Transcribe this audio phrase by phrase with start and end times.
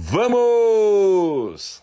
[0.00, 1.82] Vamos!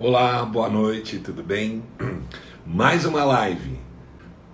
[0.00, 1.84] Olá, boa noite, tudo bem?
[2.64, 3.91] Mais uma live.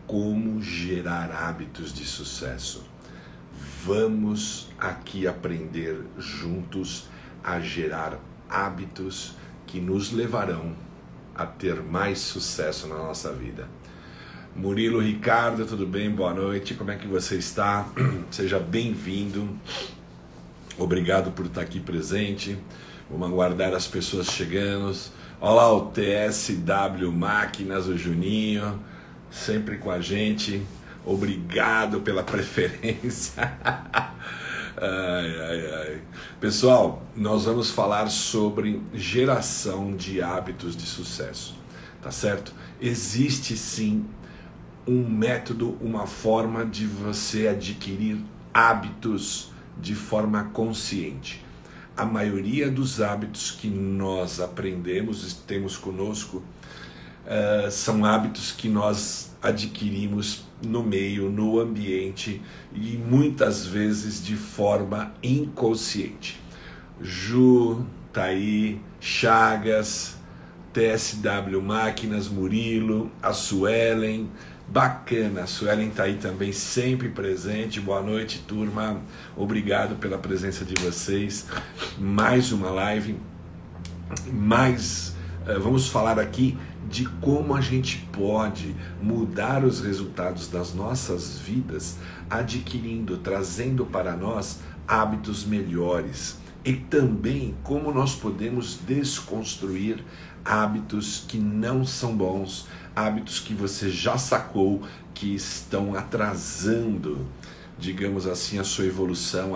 [0.08, 2.82] Como gerar hábitos de sucesso.
[3.84, 7.08] Vamos aqui aprender juntos
[7.44, 8.18] a gerar
[8.48, 9.34] hábitos
[9.66, 10.74] que nos levarão
[11.34, 13.68] a ter mais sucesso na nossa vida.
[14.56, 16.10] Murilo Ricardo, tudo bem?
[16.10, 16.72] Boa noite.
[16.72, 17.86] Como é que você está?
[18.32, 19.46] Seja bem-vindo.
[20.78, 22.58] Obrigado por estar aqui presente.
[23.10, 24.90] Vamos aguardar as pessoas chegando.
[25.38, 28.82] Olha lá o TSW Máquinas, o Juninho,
[29.30, 30.62] sempre com a gente.
[31.04, 33.58] Obrigado pela preferência.
[34.76, 36.00] ai, ai, ai.
[36.40, 41.56] Pessoal, nós vamos falar sobre geração de hábitos de sucesso,
[42.02, 42.52] tá certo?
[42.80, 44.06] Existe sim
[44.86, 48.18] um método, uma forma de você adquirir
[48.54, 51.44] hábitos de forma consciente
[51.98, 56.44] a maioria dos hábitos que nós aprendemos e temos conosco
[57.28, 62.42] uh, são hábitos que nós adquirimos no meio, no ambiente
[62.74, 66.40] e muitas vezes de forma inconsciente.
[67.00, 70.16] Ju, Taí, Chagas,
[70.72, 74.28] TSW Máquinas, Murilo, a Suelen,
[74.66, 77.80] Bacana, a Suelen está aí também sempre presente.
[77.80, 79.00] Boa noite, turma.
[79.36, 81.46] Obrigado pela presença de vocês.
[81.98, 83.16] Mais uma live.
[84.30, 85.16] Mais
[85.56, 86.58] vamos falar aqui
[86.88, 91.96] de como a gente pode mudar os resultados das nossas vidas,
[92.28, 96.38] adquirindo, trazendo para nós hábitos melhores.
[96.64, 100.04] E também como nós podemos desconstruir
[100.44, 104.82] hábitos que não são bons, hábitos que você já sacou
[105.14, 107.26] que estão atrasando,
[107.78, 109.52] digamos assim, a sua evolução,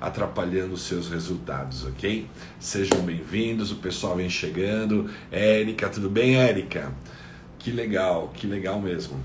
[0.00, 2.26] atrapalhando os seus resultados, ok?
[2.60, 5.08] Sejam bem-vindos, o pessoal vem chegando.
[5.32, 6.92] Érica, tudo bem, Érica?
[7.58, 9.18] Que legal, que legal mesmo.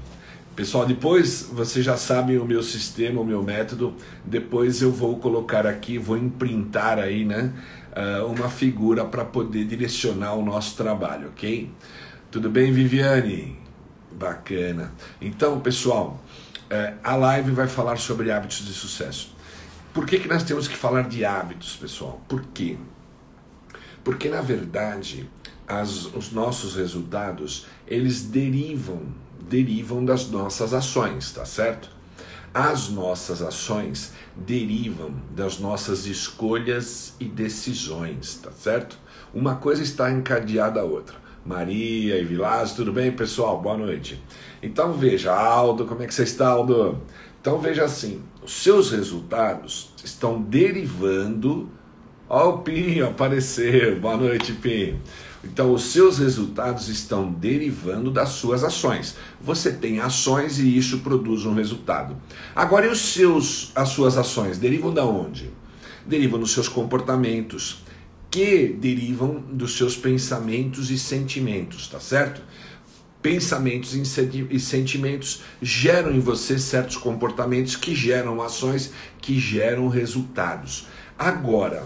[0.55, 3.93] Pessoal, depois você já sabe o meu sistema, o meu método.
[4.25, 7.53] Depois eu vou colocar aqui, vou imprintar aí, né?
[7.91, 11.69] Uh, uma figura para poder direcionar o nosso trabalho, ok?
[12.31, 13.57] Tudo bem, Viviane?
[14.11, 14.93] Bacana.
[15.21, 16.21] Então, pessoal,
[16.71, 19.35] uh, a live vai falar sobre hábitos de sucesso.
[19.93, 22.21] Por que, que nós temos que falar de hábitos, pessoal?
[22.27, 22.77] Por quê?
[24.03, 25.29] Porque na verdade
[25.67, 29.01] as, os nossos resultados eles derivam
[29.49, 31.89] derivam das nossas ações, tá certo?
[32.53, 38.97] As nossas ações derivam das nossas escolhas e decisões, tá certo?
[39.33, 41.15] Uma coisa está encadeada à outra.
[41.45, 43.61] Maria e Vilásio, tudo bem, pessoal?
[43.61, 44.21] Boa noite.
[44.61, 47.01] Então veja, Aldo, como é que você está, Aldo?
[47.41, 51.69] Então veja assim, os seus resultados estão derivando.
[52.27, 53.99] Ó, o Pinho apareceu.
[53.99, 54.99] Boa noite, Pinho
[55.43, 59.15] então, os seus resultados estão derivando das suas ações.
[59.39, 62.15] Você tem ações e isso produz um resultado.
[62.53, 65.49] Agora, e os seus, as suas ações derivam da onde?
[66.05, 67.83] Derivam dos seus comportamentos,
[68.29, 72.41] que derivam dos seus pensamentos e sentimentos, tá certo?
[73.21, 80.87] Pensamentos e sentimentos geram em você certos comportamentos que geram ações que geram resultados.
[81.17, 81.85] Agora,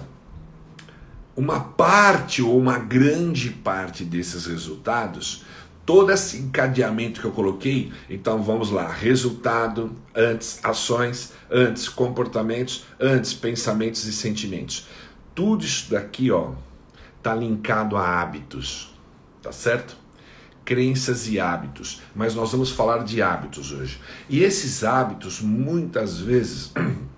[1.35, 5.43] uma parte ou uma grande parte desses resultados,
[5.85, 13.33] todo esse encadeamento que eu coloquei, então vamos lá: resultado, antes ações, antes comportamentos, antes
[13.33, 14.87] pensamentos e sentimentos.
[15.33, 16.51] Tudo isso daqui, ó,
[17.21, 18.93] tá linkado a hábitos,
[19.41, 20.02] tá certo?
[20.65, 23.99] Crenças e hábitos, mas nós vamos falar de hábitos hoje.
[24.29, 26.71] E esses hábitos, muitas vezes,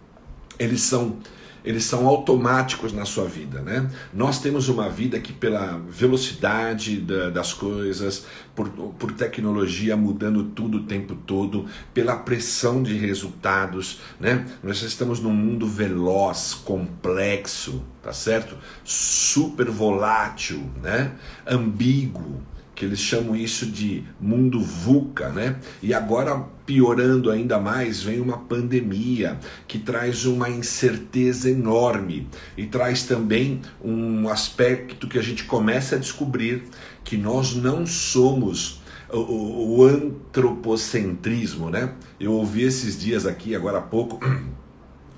[0.57, 1.17] eles são
[1.65, 3.89] eles são automáticos na sua vida, né?
[4.13, 10.77] Nós temos uma vida que pela velocidade da, das coisas, por, por tecnologia mudando tudo
[10.77, 14.45] o tempo todo, pela pressão de resultados, né?
[14.61, 18.55] Nós estamos num mundo veloz, complexo, tá certo?
[18.83, 21.13] Super volátil, né?
[21.47, 22.43] Ambíguo,
[22.75, 25.55] que eles chamam isso de mundo VUCA, né?
[25.81, 32.27] E agora piorando ainda mais, vem uma pandemia que traz uma incerteza enorme
[32.57, 36.63] e traz também um aspecto que a gente começa a descobrir
[37.03, 38.81] que nós não somos
[39.11, 41.93] o, o antropocentrismo, né?
[42.19, 44.19] Eu ouvi esses dias aqui, agora há pouco,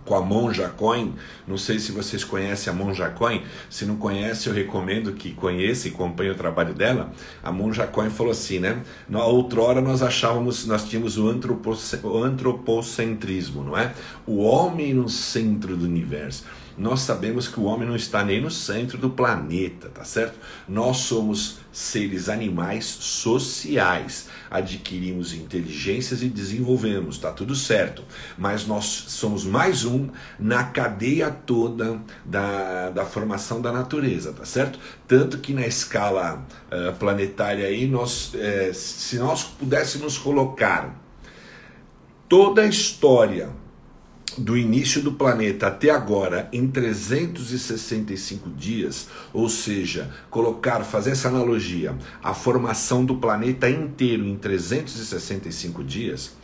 [0.07, 1.13] com a Monja Coin.
[1.45, 3.43] Não sei se vocês conhecem a Monja Coin.
[3.69, 7.11] Se não conhece, eu recomendo que conheça e acompanhe o trabalho dela.
[7.43, 8.81] A Monja Coin falou assim, né?
[9.07, 13.93] Na outrora nós achávamos, nós tínhamos o, o antropocentrismo, não é?
[14.25, 16.45] O homem no centro do universo
[16.77, 20.37] nós sabemos que o homem não está nem no centro do planeta, tá certo?
[20.69, 28.03] Nós somos seres animais sociais, adquirimos inteligências e desenvolvemos, tá tudo certo.
[28.35, 30.09] Mas nós somos mais um
[30.39, 34.79] na cadeia toda da, da formação da natureza, tá certo?
[35.07, 40.99] Tanto que na escala uh, planetária aí, nós, uh, se nós pudéssemos colocar
[42.27, 43.51] toda a história
[44.37, 51.95] do início do planeta até agora em 365 dias, ou seja, colocar, fazer essa analogia,
[52.23, 56.35] a formação do planeta inteiro em 365 dias,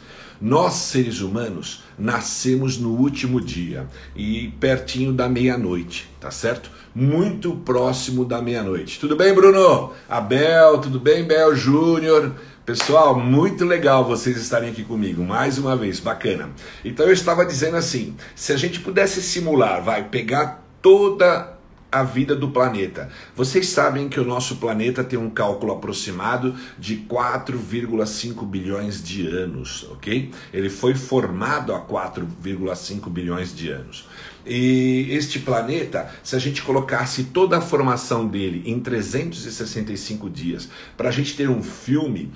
[0.42, 6.69] nós seres humanos nascemos no último dia e pertinho da meia-noite, tá certo?
[6.94, 9.00] Muito próximo da meia-noite.
[9.00, 9.94] Tudo bem, Bruno?
[10.10, 12.36] Abel, tudo bem, Bel Júnior?
[12.65, 16.50] Pessoal, muito legal vocês estarem aqui comigo, mais uma vez, bacana.
[16.86, 21.57] Então eu estava dizendo assim, se a gente pudesse simular, vai pegar toda
[21.92, 23.10] a vida do planeta.
[23.36, 29.86] Vocês sabem que o nosso planeta tem um cálculo aproximado de 4,5 bilhões de anos,
[29.92, 30.31] ok?
[30.54, 34.07] Ele foi formado há 4,5 bilhões de anos.
[34.45, 41.10] E este planeta, se a gente colocasse toda a formação dele em 365 dias, para
[41.10, 42.31] a gente ter um filme,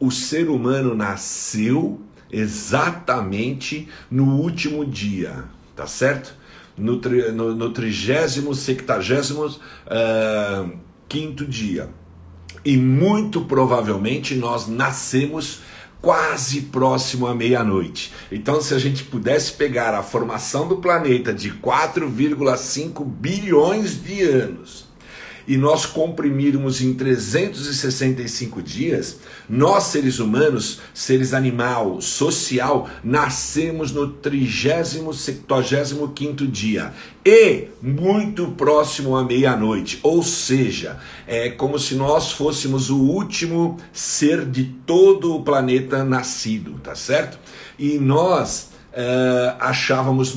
[0.00, 2.00] o ser humano nasceu
[2.30, 5.44] exatamente no último dia,
[5.76, 6.34] tá certo?
[6.76, 6.96] No,
[7.32, 11.90] no, no trigésimo, sectagésimo uh, quinto dia.
[12.64, 15.60] E muito provavelmente nós nascemos
[16.02, 18.12] quase próximo à meia-noite.
[18.30, 24.91] Então, se a gente pudesse pegar a formação do planeta de 4,5 bilhões de anos
[25.46, 29.18] e nós comprimirmos em 365 dias,
[29.48, 36.92] nós seres humanos, seres animal, social, nascemos no 30 75 dia
[37.24, 44.44] e muito próximo à meia-noite, ou seja, é como se nós fôssemos o último ser
[44.44, 47.38] de todo o planeta nascido, tá certo?
[47.78, 50.36] E nós é, achávamos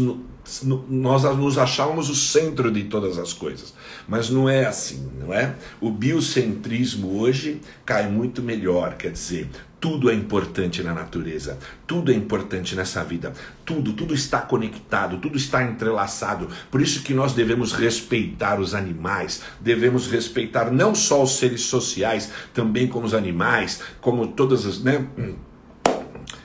[0.87, 3.73] nós nos achávamos o centro de todas as coisas.
[4.07, 5.55] Mas não é assim, não é?
[5.81, 9.49] O biocentrismo hoje cai muito melhor, quer dizer,
[9.79, 15.37] tudo é importante na natureza, tudo é importante nessa vida, tudo, tudo está conectado, tudo
[15.37, 16.49] está entrelaçado.
[16.71, 22.31] Por isso que nós devemos respeitar os animais, devemos respeitar não só os seres sociais,
[22.53, 25.05] também como os animais, como todas as, né?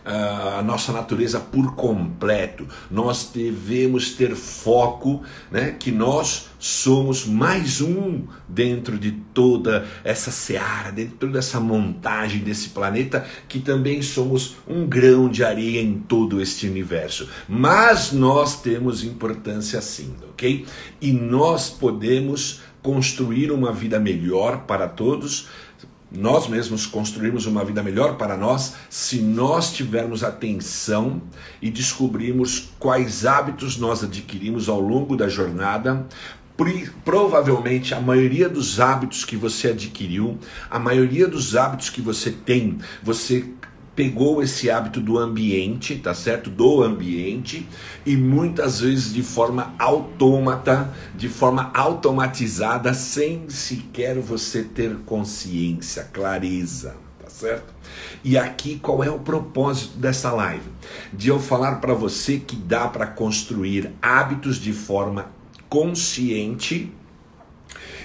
[0.05, 2.67] A nossa natureza por completo.
[2.91, 10.93] Nós devemos ter foco, né, que nós somos mais um dentro de toda essa seara,
[10.93, 16.67] dentro dessa montagem desse planeta, que também somos um grão de areia em todo este
[16.67, 17.29] universo.
[17.49, 20.67] Mas nós temos importância sim, ok?
[21.01, 25.49] E nós podemos construir uma vida melhor para todos
[26.11, 31.23] nós mesmos construirmos uma vida melhor para nós se nós tivermos atenção
[31.63, 36.07] e descobrirmos quais hábitos nós adquirimos ao longo da jornada.
[37.05, 40.39] Provavelmente a maioria dos hábitos que você adquiriu,
[40.69, 43.49] a maioria dos hábitos que você tem, você
[44.01, 46.49] pegou esse hábito do ambiente, tá certo?
[46.49, 47.69] Do ambiente
[48.07, 56.97] e muitas vezes de forma autômata, de forma automatizada, sem sequer você ter consciência, clareza,
[57.23, 57.75] tá certo?
[58.25, 60.71] E aqui qual é o propósito dessa live?
[61.13, 65.27] De eu falar para você que dá para construir hábitos de forma
[65.69, 66.91] consciente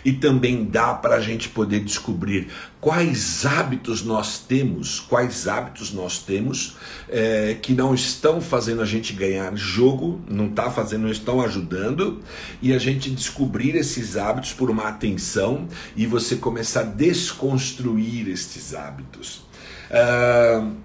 [0.06, 6.20] e também dá para a gente poder descobrir quais hábitos nós temos, quais hábitos nós
[6.20, 6.78] temos
[7.10, 12.22] é, que não estão fazendo a gente ganhar jogo, não está fazendo, não estão ajudando,
[12.62, 18.76] e a gente descobrir esses hábitos por uma atenção e você começar a desconstruir estes
[18.76, 19.44] hábitos.
[19.90, 20.76] Uh,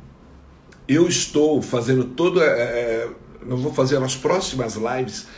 [0.88, 2.42] eu estou fazendo todo.
[2.42, 3.08] É,
[3.46, 5.28] eu vou fazer as próximas lives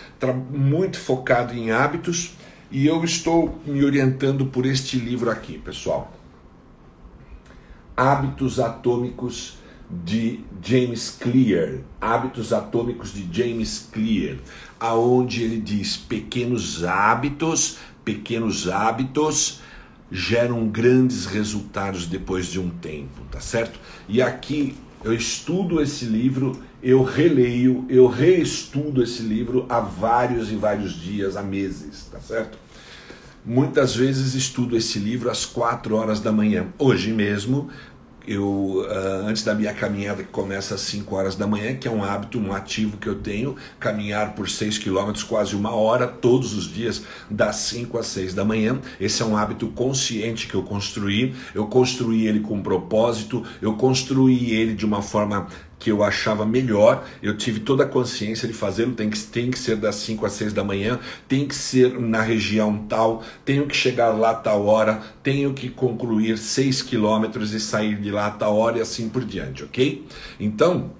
[0.50, 2.32] muito focado em hábitos
[2.72, 6.10] e eu estou me orientando por este livro aqui, pessoal.
[7.94, 9.58] Hábitos Atômicos
[9.90, 14.38] de James Clear, Hábitos Atômicos de James Clear,
[14.80, 19.60] aonde ele diz pequenos hábitos, pequenos hábitos
[20.10, 23.78] geram grandes resultados depois de um tempo, tá certo?
[24.08, 24.74] E aqui
[25.04, 31.36] eu estudo esse livro, eu releio, eu reestudo esse livro há vários e vários dias,
[31.36, 32.61] há meses, tá certo?
[33.44, 36.68] Muitas vezes estudo esse livro às quatro horas da manhã.
[36.78, 37.68] Hoje mesmo
[38.24, 41.90] eu uh, antes da minha caminhada que começa às 5 horas da manhã, que é
[41.90, 46.54] um hábito, um ativo que eu tenho, caminhar por 6 quilômetros quase uma hora todos
[46.54, 48.78] os dias, das 5 às 6 da manhã.
[49.00, 51.34] Esse é um hábito consciente que eu construí.
[51.54, 55.48] Eu construí ele com propósito, eu construí ele de uma forma
[55.82, 59.58] que eu achava melhor, eu tive toda a consciência de fazê-lo, tem que, tem que
[59.58, 63.74] ser das 5 às 6 da manhã, tem que ser na região tal, tenho que
[63.76, 68.78] chegar lá tal hora, tenho que concluir 6 quilômetros e sair de lá tal hora
[68.78, 70.06] e assim por diante, ok?
[70.38, 70.92] Então,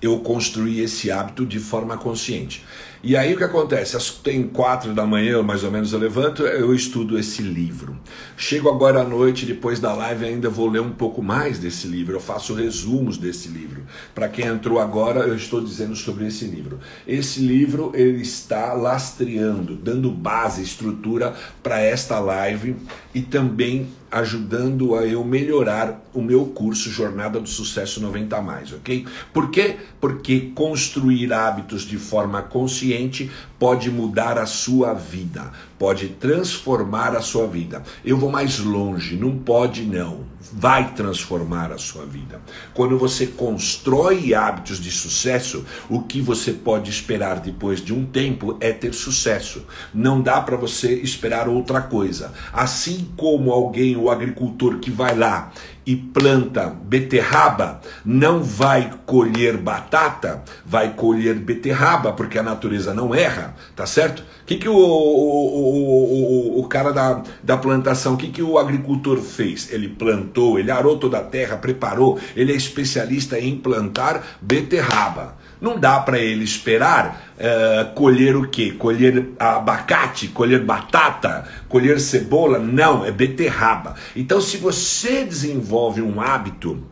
[0.00, 2.64] eu construí esse hábito de forma consciente.
[3.06, 3.98] E aí o que acontece?
[4.22, 7.98] Tem quatro da manhã, mais ou menos, eu levanto, eu estudo esse livro.
[8.34, 12.14] Chego agora à noite, depois da live, ainda vou ler um pouco mais desse livro.
[12.14, 13.82] Eu faço resumos desse livro.
[14.14, 16.80] Para quem entrou agora, eu estou dizendo sobre esse livro.
[17.06, 22.74] Esse livro ele está lastreando, dando base, estrutura para esta live
[23.14, 29.04] e também ajudando a eu melhorar o meu curso Jornada do Sucesso 90 mais, ok?
[29.32, 29.76] Por quê?
[30.00, 33.28] Porque construir hábitos de forma consciente
[33.58, 37.82] pode mudar a sua vida, pode transformar a sua vida.
[38.04, 42.40] Eu vou mais longe, não pode não vai transformar a sua vida.
[42.72, 48.56] Quando você constrói hábitos de sucesso, o que você pode esperar depois de um tempo
[48.60, 49.64] é ter sucesso.
[49.92, 52.32] Não dá para você esperar outra coisa.
[52.52, 55.52] Assim como alguém, o agricultor que vai lá
[55.86, 63.54] e planta beterraba, não vai colher batata, vai colher beterraba, porque a natureza não erra,
[63.76, 64.20] tá certo?
[64.42, 68.58] O que, que o, o, o, o cara da, da plantação, o que, que o
[68.58, 69.72] agricultor fez?
[69.72, 75.36] Ele plantou, ele arou toda a terra, preparou, ele é especialista em plantar beterraba.
[75.64, 78.72] Não dá para ele esperar uh, colher o quê?
[78.72, 82.58] Colher abacate, colher batata, colher cebola?
[82.58, 83.94] Não, é beterraba.
[84.14, 86.84] Então, se você desenvolve um hábito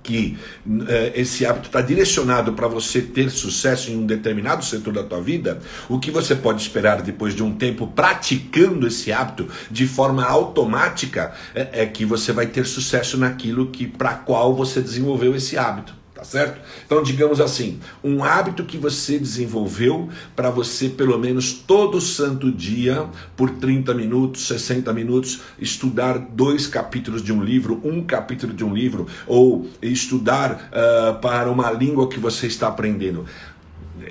[0.00, 5.02] que uh, esse hábito está direcionado para você ter sucesso em um determinado setor da
[5.02, 9.88] tua vida, o que você pode esperar depois de um tempo praticando esse hábito de
[9.88, 15.34] forma automática é, é que você vai ter sucesso naquilo que para qual você desenvolveu
[15.34, 16.60] esse hábito tá certo?
[16.84, 23.06] Então, digamos assim, um hábito que você desenvolveu para você, pelo menos todo santo dia,
[23.36, 28.74] por 30 minutos, 60 minutos, estudar dois capítulos de um livro, um capítulo de um
[28.74, 33.24] livro, ou estudar uh, para uma língua que você está aprendendo.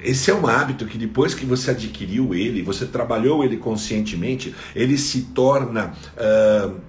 [0.01, 4.97] Esse é um hábito que depois que você adquiriu ele, você trabalhou ele conscientemente, ele
[4.97, 5.93] se torna.
[6.15, 6.87] Uh,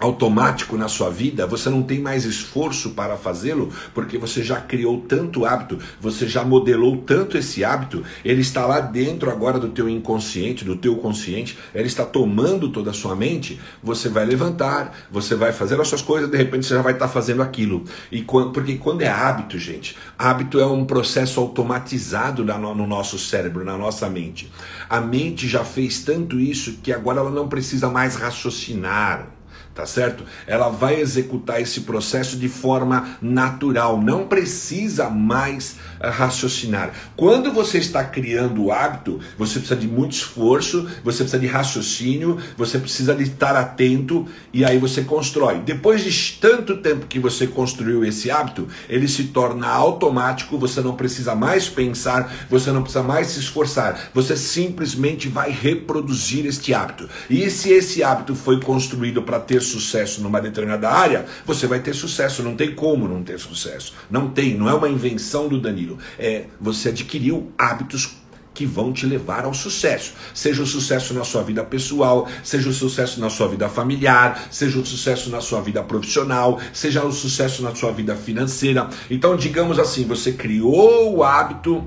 [0.00, 5.02] automático na sua vida, você não tem mais esforço para fazê-lo, porque você já criou
[5.02, 9.88] tanto hábito, você já modelou tanto esse hábito, ele está lá dentro agora do teu
[9.88, 15.34] inconsciente, do teu consciente, ele está tomando toda a sua mente, você vai levantar, você
[15.34, 17.84] vai fazer as suas coisas, de repente você já vai estar fazendo aquilo.
[18.10, 23.64] E quando, porque quando é hábito, gente, hábito é um processo automatizado no nosso cérebro,
[23.64, 24.50] na nossa mente.
[24.88, 29.39] A mente já fez tanto isso que agora ela não precisa mais raciocinar
[29.80, 30.24] tá certo?
[30.46, 36.92] Ela vai executar esse processo de forma natural, não precisa mais eh, raciocinar.
[37.16, 42.36] Quando você está criando o hábito, você precisa de muito esforço, você precisa de raciocínio,
[42.58, 45.60] você precisa de estar atento e aí você constrói.
[45.60, 50.94] Depois de tanto tempo que você construiu esse hábito, ele se torna automático, você não
[50.94, 57.08] precisa mais pensar, você não precisa mais se esforçar, você simplesmente vai reproduzir este hábito.
[57.30, 61.94] E se esse hábito foi construído para ter sucesso numa determinada área, você vai ter
[61.94, 62.42] sucesso.
[62.42, 63.94] Não tem como não ter sucesso.
[64.10, 65.98] Não tem, não é uma invenção do Danilo.
[66.18, 68.20] É você adquiriu hábitos
[68.52, 70.12] que vão te levar ao sucesso.
[70.34, 74.78] Seja o sucesso na sua vida pessoal, seja o sucesso na sua vida familiar, seja
[74.78, 78.88] o sucesso na sua vida profissional, seja o sucesso na sua vida financeira.
[79.10, 81.84] Então, digamos assim, você criou o hábito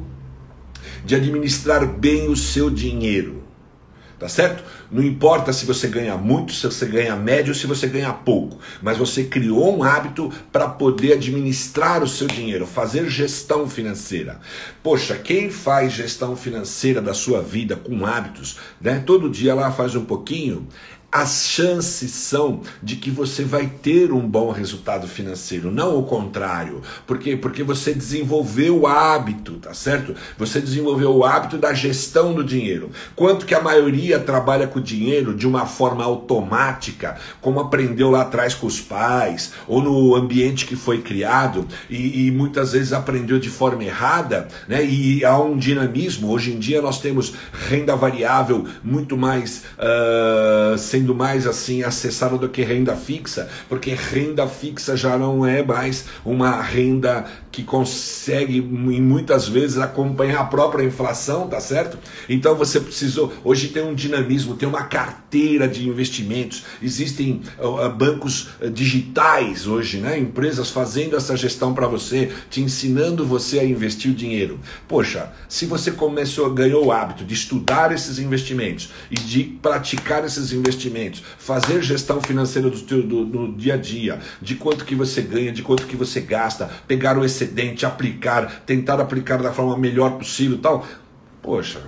[1.05, 3.42] de administrar bem o seu dinheiro.
[4.19, 4.63] Tá certo?
[4.91, 8.59] Não importa se você ganha muito, se você ganha médio ou se você ganha pouco,
[8.81, 14.39] mas você criou um hábito para poder administrar o seu dinheiro, fazer gestão financeira.
[14.81, 19.03] Poxa, quem faz gestão financeira da sua vida com hábitos, né?
[19.05, 20.67] Todo dia lá faz um pouquinho,
[21.13, 26.81] as chances são de que você vai ter um bom resultado financeiro, não o contrário.
[27.05, 27.37] Por quê?
[27.37, 30.15] Porque você desenvolveu o hábito, tá certo?
[30.39, 32.89] Você desenvolveu o hábito da gestão do dinheiro.
[33.15, 38.21] Quanto que a maioria trabalha com o dinheiro de uma forma automática, como aprendeu lá
[38.21, 43.37] atrás com os pais, ou no ambiente que foi criado, e, e muitas vezes aprendeu
[43.37, 44.83] de forma errada, né?
[44.83, 46.31] E há um dinamismo.
[46.31, 47.35] Hoje em dia nós temos
[47.69, 54.47] renda variável muito mais uh, sendo mais assim acessada do que renda fixa, porque renda
[54.47, 61.47] fixa já não é mais uma renda que consegue muitas vezes acompanhar a própria inflação,
[61.47, 61.99] tá certo?
[62.27, 67.41] Então você precisou, hoje tem um dinamismo, tem uma carteira de investimentos, existem
[67.95, 70.17] bancos uh, digitais hoje, né?
[70.17, 74.59] Empresas fazendo essa gestão para você, te ensinando você a investir o dinheiro.
[74.87, 80.51] Poxa, se você começou, ganhou o hábito de estudar esses investimentos e de praticar esses
[80.51, 85.21] investimentos, fazer gestão financeira do, teu, do, do dia a dia, de quanto que você
[85.21, 89.77] ganha, de quanto que você gasta, pegar o excedente excedente, aplicar, tentar aplicar da forma
[89.77, 90.87] melhor possível tal.
[91.41, 91.81] Poxa,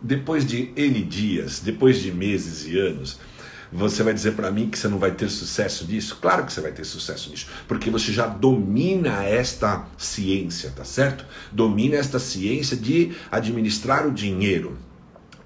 [0.00, 3.18] depois de N dias, depois de meses e anos,
[3.72, 6.18] você vai dizer para mim que você não vai ter sucesso nisso?
[6.20, 11.24] Claro que você vai ter sucesso nisso, porque você já domina esta ciência, tá certo?
[11.52, 14.76] Domina esta ciência de administrar o dinheiro.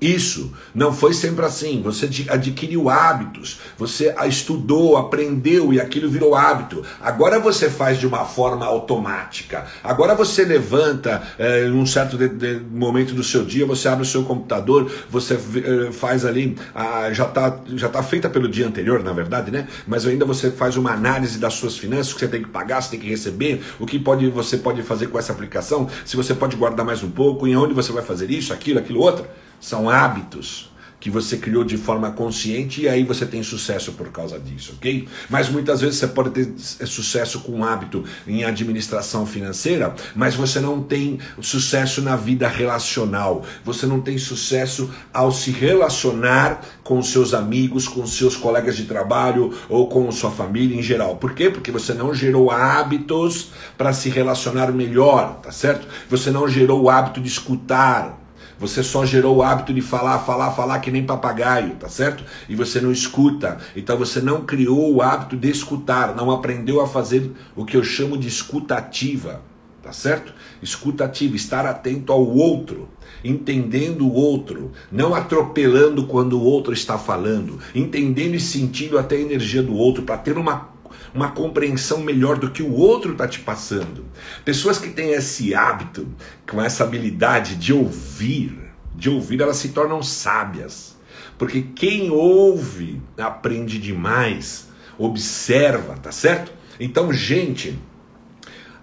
[0.05, 1.81] Isso não foi sempre assim.
[1.81, 6.85] Você adquiriu hábitos, você estudou, aprendeu e aquilo virou hábito.
[7.01, 9.65] Agora você faz de uma forma automática.
[9.83, 14.07] Agora você levanta em um certo de, de momento do seu dia, você abre o
[14.07, 19.03] seu computador, você é, faz ali, a, já está já tá feita pelo dia anterior,
[19.03, 19.67] na verdade, né?
[19.87, 22.83] Mas ainda você faz uma análise das suas finanças, o que você tem que pagar,
[22.83, 26.35] você tem que receber, o que pode, você pode fazer com essa aplicação, se você
[26.35, 29.25] pode guardar mais um pouco, em onde você vai fazer isso, aquilo, aquilo outro.
[29.65, 30.69] São hábitos
[31.01, 35.09] que você criou de forma consciente e aí você tem sucesso por causa disso, ok?
[35.31, 36.55] Mas muitas vezes você pode ter
[36.87, 43.43] sucesso com um hábito em administração financeira, mas você não tem sucesso na vida relacional,
[43.65, 49.51] você não tem sucesso ao se relacionar com seus amigos, com seus colegas de trabalho
[49.71, 51.17] ou com sua família em geral.
[51.17, 51.49] Por quê?
[51.49, 55.89] Porque você não gerou hábitos para se relacionar melhor, tá certo?
[56.11, 58.24] Você não gerou o hábito de escutar
[58.67, 62.25] você só gerou o hábito de falar, falar, falar que nem papagaio, tá certo?
[62.49, 63.59] E você não escuta.
[63.77, 67.85] Então você não criou o hábito de escutar, não aprendeu a fazer o que eu
[67.85, 69.43] chamo de escuta ativa,
[69.83, 70.33] tá certo?
[70.63, 72.89] Escuta ativa, estar atento ao outro,
[73.23, 79.21] entendendo o outro, não atropelando quando o outro está falando, entendendo e sentindo até a
[79.21, 80.73] energia do outro para ter uma
[81.15, 84.05] uma compreensão melhor do que o outro está te passando.
[84.45, 86.09] Pessoas que têm esse hábito,
[86.49, 88.64] com essa habilidade de ouvir,
[88.95, 90.97] de ouvir, elas se tornam sábias.
[91.39, 96.53] Porque quem ouve aprende demais, observa, tá certo?
[96.79, 97.79] Então, gente,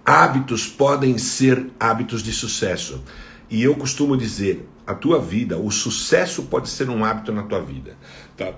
[0.06, 3.04] hábitos podem ser hábitos de sucesso.
[3.50, 7.62] E eu costumo dizer, a tua vida, o sucesso pode ser um hábito na tua
[7.62, 7.96] vida,
[8.36, 8.54] tá?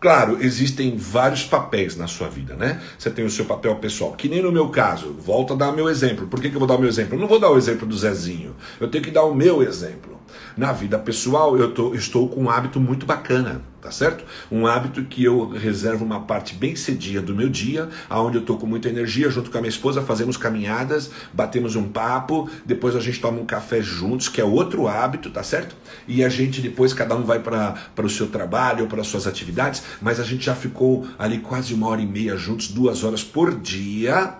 [0.00, 2.82] Claro, existem vários papéis na sua vida, né?
[2.98, 5.14] Você tem o seu papel pessoal, que nem no meu caso.
[5.14, 6.26] Volto a dar meu exemplo.
[6.26, 7.16] Por que, que eu vou dar o meu exemplo?
[7.16, 8.54] Eu não vou dar o exemplo do Zezinho.
[8.78, 10.13] Eu tenho que dar o meu exemplo.
[10.56, 14.24] Na vida pessoal, eu tô, estou com um hábito muito bacana tá certo?
[14.50, 18.56] Um hábito que eu reservo uma parte bem cedinha do meu dia, aonde eu tô
[18.56, 23.00] com muita energia, junto com a minha esposa, fazemos caminhadas, batemos um papo, depois a
[23.00, 25.76] gente toma um café juntos, que é outro hábito, tá certo?
[26.08, 30.18] E a gente depois, cada um vai para o seu trabalho para suas atividades, mas
[30.18, 34.38] a gente já ficou ali quase uma hora e meia juntos, duas horas por dia,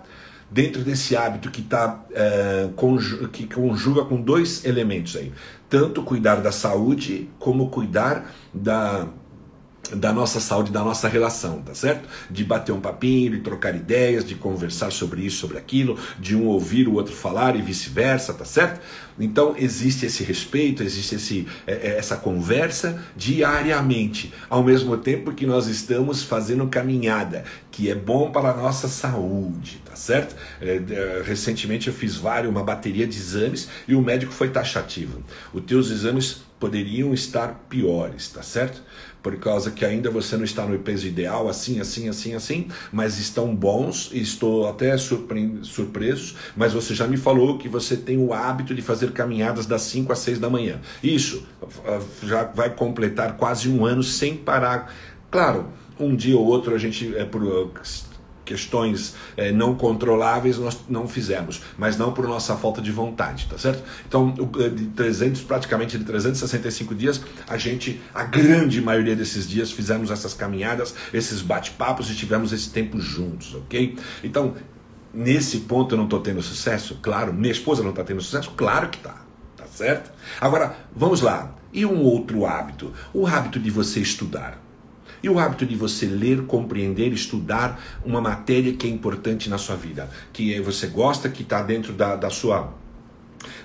[0.50, 2.68] dentro desse hábito que, tá, é,
[3.30, 5.32] que conjuga com dois elementos aí.
[5.74, 9.08] Tanto cuidar da saúde, como cuidar da
[9.92, 12.08] da nossa saúde, da nossa relação, tá certo?
[12.30, 16.46] De bater um papinho, de trocar ideias, de conversar sobre isso, sobre aquilo, de um
[16.46, 18.80] ouvir o outro falar e vice-versa, tá certo?
[19.18, 25.46] Então existe esse respeito, existe esse, é, é, essa conversa diariamente, ao mesmo tempo que
[25.46, 30.34] nós estamos fazendo caminhada, que é bom para a nossa saúde, tá certo?
[30.60, 35.22] É, recentemente eu fiz uma bateria de exames e o médico foi taxativo.
[35.52, 38.82] Os teus exames poderiam estar piores, tá certo?
[39.24, 43.18] Por causa que ainda você não está no peso ideal, assim, assim, assim, assim, mas
[43.18, 48.34] estão bons e estou até surpreso, mas você já me falou que você tem o
[48.34, 50.78] hábito de fazer caminhadas das 5 às 6 da manhã.
[51.02, 51.42] Isso
[52.22, 54.94] já vai completar quase um ano sem parar.
[55.30, 57.72] Claro, um dia ou outro a gente é por
[58.44, 63.58] questões é, não controláveis nós não fizemos, mas não por nossa falta de vontade, tá
[63.58, 63.82] certo?
[64.06, 69.70] Então, eh, de 300, praticamente de 365 dias, a gente, a grande maioria desses dias,
[69.72, 73.96] fizemos essas caminhadas, esses bate-papos e tivemos esse tempo juntos, ok?
[74.22, 74.54] Então,
[75.12, 76.98] nesse ponto eu não estou tendo sucesso?
[77.00, 77.32] Claro.
[77.32, 78.50] Minha esposa não está tendo sucesso?
[78.56, 79.22] Claro que está,
[79.56, 80.10] tá certo?
[80.40, 81.54] Agora, vamos lá.
[81.72, 82.92] E um outro hábito?
[83.12, 84.63] O hábito de você estudar.
[85.24, 89.74] E o hábito de você ler, compreender, estudar uma matéria que é importante na sua
[89.74, 92.74] vida, que você gosta, que está dentro da, da sua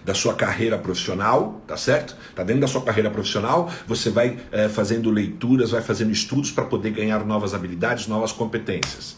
[0.05, 2.15] da sua carreira profissional, tá certo?
[2.33, 6.63] Tá dentro da sua carreira profissional, você vai é, fazendo leituras, vai fazendo estudos para
[6.63, 9.17] poder ganhar novas habilidades, novas competências.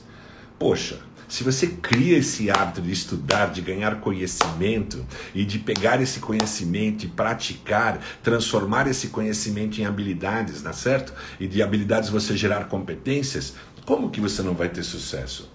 [0.57, 0.97] Poxa,
[1.31, 7.05] se você cria esse hábito de estudar, de ganhar conhecimento e de pegar esse conhecimento
[7.05, 11.13] e praticar, transformar esse conhecimento em habilidades, tá certo?
[11.39, 13.53] E de habilidades você gerar competências,
[13.85, 15.49] como que você não vai ter sucesso?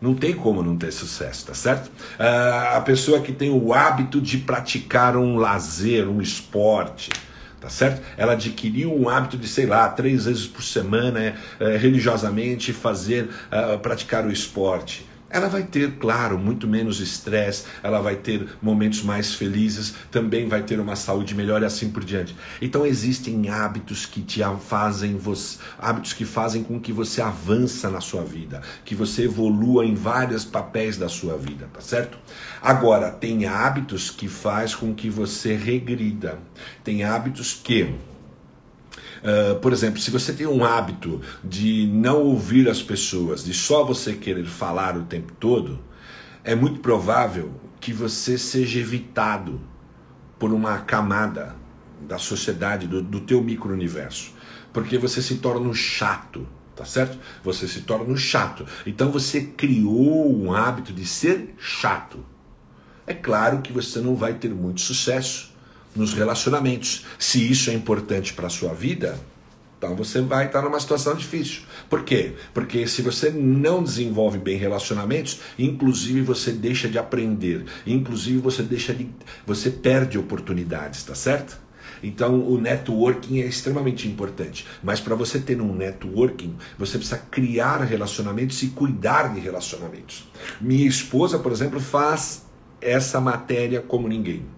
[0.00, 1.88] Não tem como não ter sucesso, tá certo?
[1.88, 7.10] Uh, a pessoa que tem o hábito de praticar um lazer, um esporte,
[7.60, 8.00] tá certo?
[8.16, 13.76] Ela adquiriu um hábito de, sei lá, três vezes por semana, é, religiosamente fazer, uh,
[13.80, 15.07] praticar o esporte.
[15.30, 20.62] Ela vai ter, claro, muito menos estresse, ela vai ter momentos mais felizes, também vai
[20.62, 22.34] ter uma saúde melhor e assim por diante.
[22.62, 28.00] Então existem hábitos que te fazem você, hábitos que fazem com que você avança na
[28.00, 32.18] sua vida, que você evolua em vários papéis da sua vida, tá certo?
[32.62, 36.38] Agora, tem hábitos que faz com que você regrida.
[36.82, 37.94] Tem hábitos que
[39.18, 43.84] Uh, por exemplo, se você tem um hábito de não ouvir as pessoas, de só
[43.84, 45.78] você querer falar o tempo todo,
[46.44, 49.60] é muito provável que você seja evitado
[50.38, 51.56] por uma camada
[52.00, 54.32] da sociedade, do, do teu micro-universo.
[54.72, 57.18] Porque você se torna um chato, tá certo?
[57.42, 58.64] Você se torna um chato.
[58.86, 62.24] Então você criou um hábito de ser chato.
[63.06, 65.57] É claro que você não vai ter muito sucesso
[65.98, 67.04] nos relacionamentos.
[67.18, 69.18] Se isso é importante para a sua vida,
[69.76, 71.62] então você vai estar numa situação difícil.
[71.88, 72.32] Por quê?
[72.52, 78.92] Porque se você não desenvolve bem relacionamentos, inclusive você deixa de aprender, inclusive você deixa
[78.92, 79.08] de
[79.46, 81.58] você perde oportunidades, tá certo?
[82.02, 84.66] Então o networking é extremamente importante.
[84.82, 90.28] Mas para você ter um networking, você precisa criar relacionamentos e cuidar de relacionamentos.
[90.60, 92.46] Minha esposa, por exemplo, faz
[92.80, 94.57] essa matéria como ninguém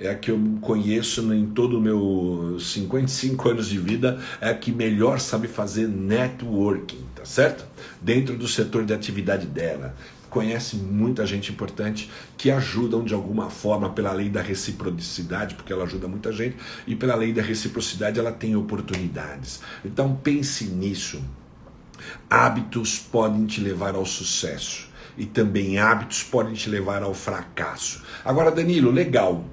[0.00, 4.54] é a que eu conheço em todo o meu 55 anos de vida, é a
[4.54, 7.66] que melhor sabe fazer networking, tá certo?
[8.00, 9.94] Dentro do setor de atividade dela.
[10.30, 15.84] Conhece muita gente importante que ajudam de alguma forma pela lei da reciprocidade, porque ela
[15.84, 19.60] ajuda muita gente, e pela lei da reciprocidade ela tem oportunidades.
[19.84, 21.22] Então pense nisso.
[22.30, 28.02] Hábitos podem te levar ao sucesso e também hábitos podem te levar ao fracasso.
[28.24, 29.44] Agora, Danilo, legal.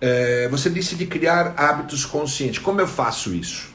[0.00, 2.58] É, você disse de criar hábitos conscientes.
[2.58, 3.68] Como eu faço isso?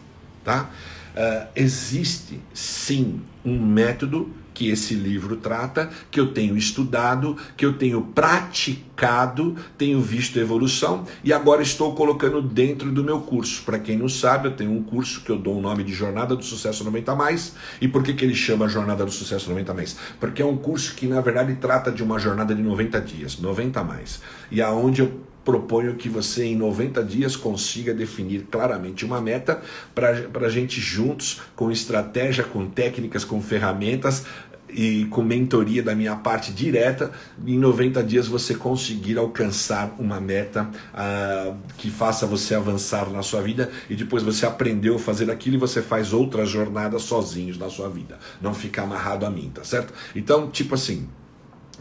[0.44, 0.70] Tá?
[1.16, 7.74] Uh, existe sim um método que esse livro trata, que eu tenho estudado, que eu
[7.74, 13.64] tenho praticado, tenho visto evolução e agora estou colocando dentro do meu curso.
[13.64, 16.36] Para quem não sabe, eu tenho um curso que eu dou o nome de Jornada
[16.36, 17.54] do Sucesso 90 mais.
[17.82, 19.98] E por que, que ele chama Jornada do Sucesso 90 mais?
[20.20, 23.84] Porque é um curso que na verdade trata de uma jornada de 90 dias, 90
[23.84, 24.22] mais.
[24.50, 29.62] E aonde eu proponho que você em 90 dias consiga definir claramente uma meta
[29.94, 34.26] para a gente juntos, com estratégia, com técnicas, com ferramentas
[34.68, 37.12] e com mentoria da minha parte direta,
[37.46, 43.42] em 90 dias você conseguir alcançar uma meta uh, que faça você avançar na sua
[43.42, 47.70] vida e depois você aprendeu a fazer aquilo e você faz outras jornadas sozinhos na
[47.70, 48.18] sua vida.
[48.42, 49.94] Não ficar amarrado a mim, tá certo?
[50.16, 51.08] Então, tipo assim,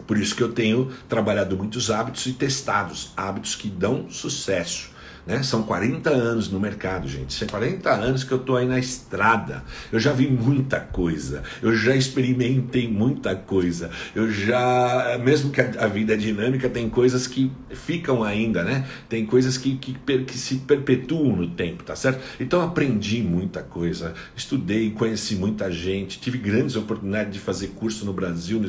[0.06, 4.93] por isso que eu tenho trabalhado muitos hábitos e testados hábitos que dão sucesso.
[5.26, 5.42] Né?
[5.42, 7.32] São 40 anos no mercado, gente.
[7.32, 9.64] São 40 anos que eu estou aí na estrada.
[9.90, 11.42] Eu já vi muita coisa.
[11.62, 13.90] Eu já experimentei muita coisa.
[14.14, 18.86] Eu já, mesmo que a vida é dinâmica, tem coisas que ficam ainda, né?
[19.08, 22.20] Tem coisas que, que, que se perpetuam no tempo, tá certo?
[22.38, 24.12] Então aprendi muita coisa.
[24.36, 26.20] Estudei, conheci muita gente.
[26.20, 28.62] Tive grandes oportunidades de fazer curso no Brasil,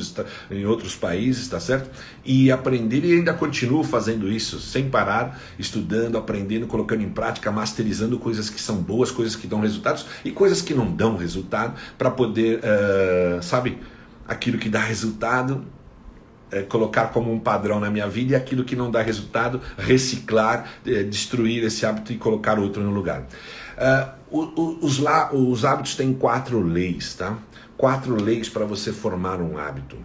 [0.49, 1.89] em outros países, tá certo?
[2.23, 7.51] E aprender e ainda continuo fazendo isso, sem parar, estudando, aprendendo aprendendo, colocando em prática,
[7.51, 11.73] masterizando coisas que são boas, coisas que dão resultados e coisas que não dão resultado,
[11.97, 13.79] para poder, uh, sabe,
[14.27, 15.65] aquilo que dá resultado,
[16.51, 20.69] é, colocar como um padrão na minha vida e aquilo que não dá resultado, reciclar,
[20.85, 23.27] é, destruir esse hábito e colocar outro no lugar.
[24.31, 25.01] Uh, os,
[25.33, 27.37] os hábitos têm quatro leis, tá?
[27.77, 29.97] quatro leis para você formar um hábito.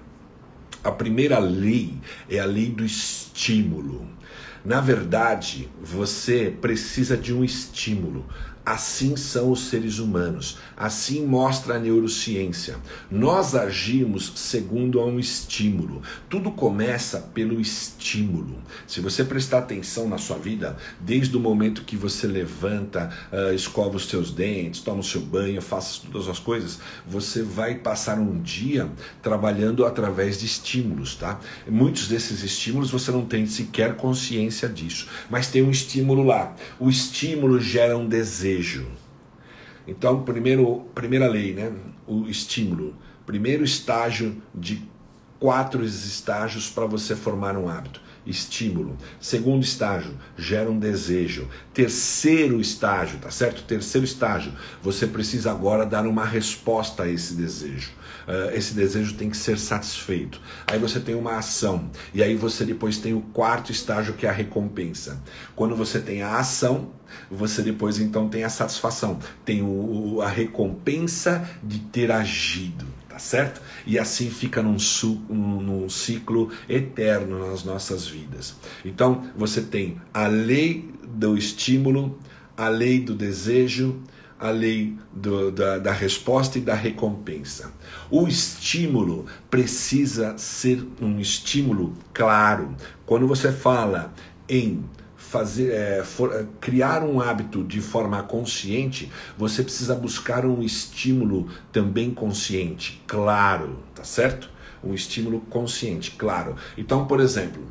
[0.82, 1.94] A primeira lei
[2.28, 4.08] é a lei do estímulo.
[4.64, 8.26] Na verdade, você precisa de um estímulo.
[8.64, 12.76] Assim são os seres humanos, assim mostra a neurociência.
[13.10, 16.02] Nós agimos segundo a um estímulo.
[16.28, 18.58] Tudo começa pelo estímulo.
[18.86, 23.96] Se você prestar atenção na sua vida, desde o momento que você levanta, uh, escova
[23.96, 28.42] os seus dentes, toma o seu banho, faça todas as coisas, você vai passar um
[28.42, 28.90] dia
[29.22, 31.40] trabalhando através de estímulos, tá?
[31.66, 36.54] Muitos desses estímulos você não tem sequer consciência disso, mas tem um estímulo lá.
[36.78, 38.86] O estímulo gera um desejo desejo.
[39.86, 41.72] Então, primeiro, primeira lei, né?
[42.06, 42.96] O estímulo.
[43.24, 44.88] Primeiro estágio de
[45.38, 48.00] quatro estágios para você formar um hábito.
[48.26, 48.98] Estímulo.
[49.18, 51.48] Segundo estágio, gera um desejo.
[51.72, 53.62] Terceiro estágio, tá certo?
[53.62, 57.90] Terceiro estágio, você precisa agora dar uma resposta a esse desejo.
[58.28, 60.40] Uh, esse desejo tem que ser satisfeito.
[60.66, 61.90] Aí você tem uma ação.
[62.12, 65.20] E aí você depois tem o quarto estágio, que é a recompensa.
[65.56, 66.92] Quando você tem a ação,
[67.30, 73.60] você depois então tem a satisfação, tem o, a recompensa de ter agido, tá certo?
[73.86, 74.76] E assim fica num,
[75.28, 78.56] num ciclo eterno nas nossas vidas.
[78.84, 82.18] Então você tem a lei do estímulo,
[82.56, 84.00] a lei do desejo,
[84.40, 87.72] a lei do, da, da resposta e da recompensa.
[88.10, 92.74] O estímulo precisa ser um estímulo claro.
[93.04, 94.14] Quando você fala
[94.48, 94.82] em
[95.30, 101.48] fazer, é, for, é, criar um hábito de forma consciente, você precisa buscar um estímulo
[101.70, 104.50] também consciente, claro, tá certo?
[104.82, 106.56] Um estímulo consciente, claro.
[106.76, 107.62] Então, por exemplo,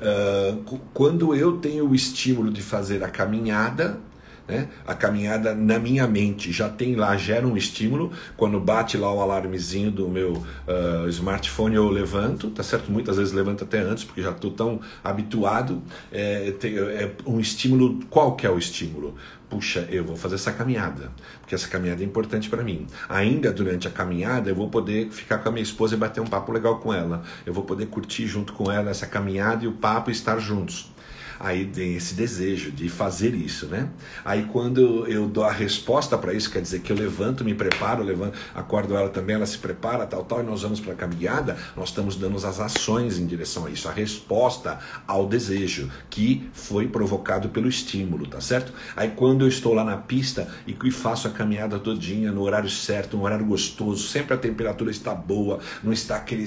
[0.00, 4.00] uh, quando eu tenho o estímulo de fazer a caminhada,
[4.46, 4.68] né?
[4.86, 8.12] A caminhada na minha mente já tem lá, gera um estímulo.
[8.36, 12.90] Quando bate lá o alarmezinho do meu uh, smartphone, eu levanto, tá certo?
[12.90, 15.82] Muitas vezes levanto até antes, porque já estou tão habituado.
[16.10, 18.00] É, tem, é um estímulo.
[18.10, 19.14] Qual que é o estímulo?
[19.52, 22.86] puxa, eu vou fazer essa caminhada, porque essa caminhada é importante para mim.
[23.06, 26.26] Ainda durante a caminhada, eu vou poder ficar com a minha esposa e bater um
[26.26, 27.22] papo legal com ela.
[27.44, 30.90] Eu vou poder curtir junto com ela essa caminhada e o papo e estar juntos
[31.40, 33.88] aí tem esse desejo de fazer isso, né?
[34.24, 38.02] Aí quando eu dou a resposta para isso, quer dizer que eu levanto, me preparo,
[38.02, 41.56] levanto, acordo ela também, ela se prepara, tal, tal, e nós vamos para a caminhada,
[41.76, 46.86] nós estamos dando as ações em direção a isso, a resposta ao desejo que foi
[46.86, 48.72] provocado pelo estímulo, tá certo?
[48.96, 53.16] Aí quando eu estou lá na pista e faço a caminhada todinha no horário certo,
[53.16, 56.46] um horário gostoso, sempre a temperatura está boa, não está aquele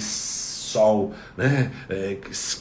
[0.75, 1.71] sol, né?
[1.88, 2.17] É,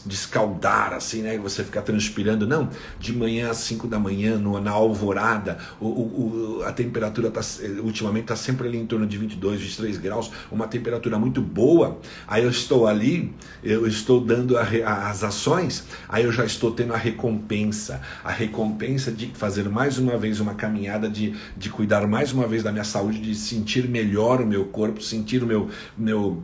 [0.06, 1.36] descaldar assim, né?
[1.38, 2.46] Você ficar transpirando.
[2.46, 7.40] Não, de manhã às 5 da manhã, no, na alvorada, o, o, a temperatura tá,
[7.82, 11.98] ultimamente está sempre ali em torno de 22, 23 graus, uma temperatura muito boa.
[12.28, 16.70] Aí eu estou ali, eu estou dando a, a, as ações, aí eu já estou
[16.70, 18.00] tendo a recompensa.
[18.22, 22.62] A recompensa de fazer mais uma vez uma caminhada, de, de cuidar mais uma vez
[22.62, 26.42] da minha saúde, de sentir melhor o meu corpo, sentir o meu, meu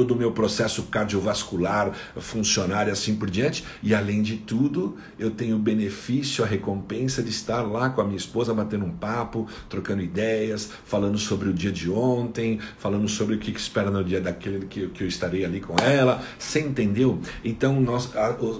[0.00, 3.66] todo o meu processo cardiovascular funcionar e assim por diante.
[3.82, 8.04] E além de tudo, eu tenho o benefício, a recompensa de estar lá com a
[8.04, 13.34] minha esposa batendo um papo, trocando ideias, falando sobre o dia de ontem, falando sobre
[13.34, 16.22] o que, espera no dia daquele que, que eu estarei ali com ela.
[16.38, 17.20] Você entendeu?
[17.44, 18.10] Então, nós,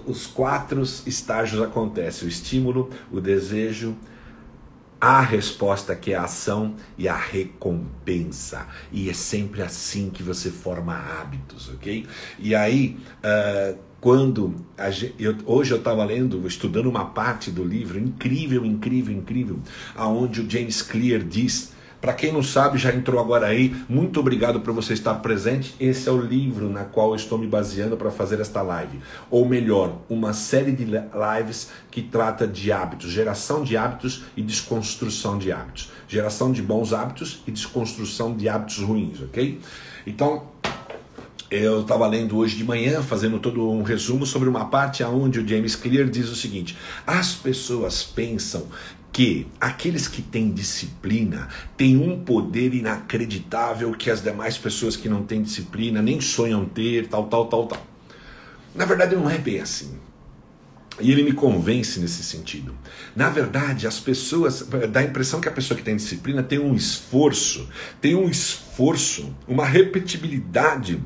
[0.05, 3.97] os quatro estágios acontecem: o estímulo, o desejo,
[5.01, 8.67] a resposta que é a ação e a recompensa.
[8.93, 12.07] E é sempre assim que você forma hábitos, ok?
[12.39, 14.55] E aí, uh, quando
[14.91, 19.59] gente, eu, hoje eu estava lendo, estudando uma parte do livro incrível, incrível, incrível,
[19.95, 24.61] aonde o James Clear diz para quem não sabe, já entrou agora aí, muito obrigado
[24.61, 25.75] por você estar presente.
[25.79, 29.01] Esse é o livro na qual estou me baseando para fazer esta live.
[29.31, 35.37] Ou melhor, uma série de lives que trata de hábitos, geração de hábitos e desconstrução
[35.37, 35.91] de hábitos.
[36.09, 39.61] Geração de bons hábitos e desconstrução de hábitos ruins, ok?
[40.07, 40.45] Então,
[41.51, 45.47] eu estava lendo hoje de manhã, fazendo todo um resumo sobre uma parte onde o
[45.47, 48.67] James Clear diz o seguinte: as pessoas pensam
[49.13, 55.25] que aqueles que têm disciplina têm um poder inacreditável que as demais pessoas que não
[55.25, 57.87] têm disciplina nem sonham ter, tal, tal, tal, tal.
[58.75, 59.99] Na verdade, não é bem assim.
[61.01, 62.75] E ele me convence nesse sentido.
[63.17, 66.75] Na verdade, as pessoas dá a impressão que a pessoa que tem disciplina tem um
[66.75, 67.69] esforço,
[68.01, 71.03] tem um esforço, uma repetibilidade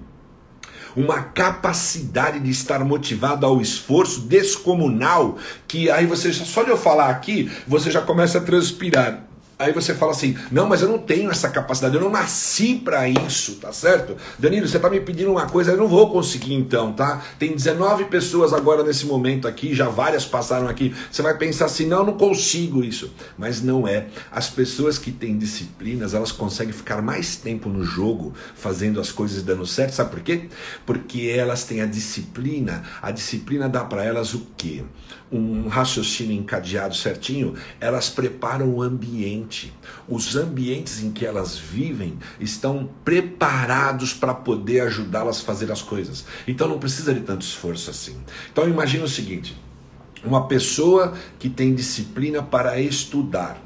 [0.96, 7.10] uma capacidade de estar motivado ao esforço descomunal, que aí você só de eu falar
[7.10, 9.33] aqui, você já começa a transpirar.
[9.64, 13.08] Aí você fala assim: não, mas eu não tenho essa capacidade, eu não nasci para
[13.08, 14.16] isso, tá certo?
[14.38, 17.22] Danilo, você tá me pedindo uma coisa, eu não vou conseguir então, tá?
[17.38, 20.94] Tem 19 pessoas agora nesse momento aqui, já várias passaram aqui.
[21.10, 23.10] Você vai pensar assim: não, eu não consigo isso.
[23.38, 24.06] Mas não é.
[24.30, 29.42] As pessoas que têm disciplinas, elas conseguem ficar mais tempo no jogo, fazendo as coisas
[29.42, 30.48] dando certo, sabe por quê?
[30.84, 32.82] Porque elas têm a disciplina.
[33.00, 34.84] A disciplina dá para elas o quê?
[35.32, 39.72] Um raciocínio encadeado certinho, elas preparam o ambiente.
[40.08, 46.24] Os ambientes em que elas vivem estão preparados para poder ajudá-las a fazer as coisas.
[46.46, 48.16] Então não precisa de tanto esforço assim.
[48.52, 49.56] Então imagina o seguinte:
[50.24, 53.60] uma pessoa que tem disciplina para estudar.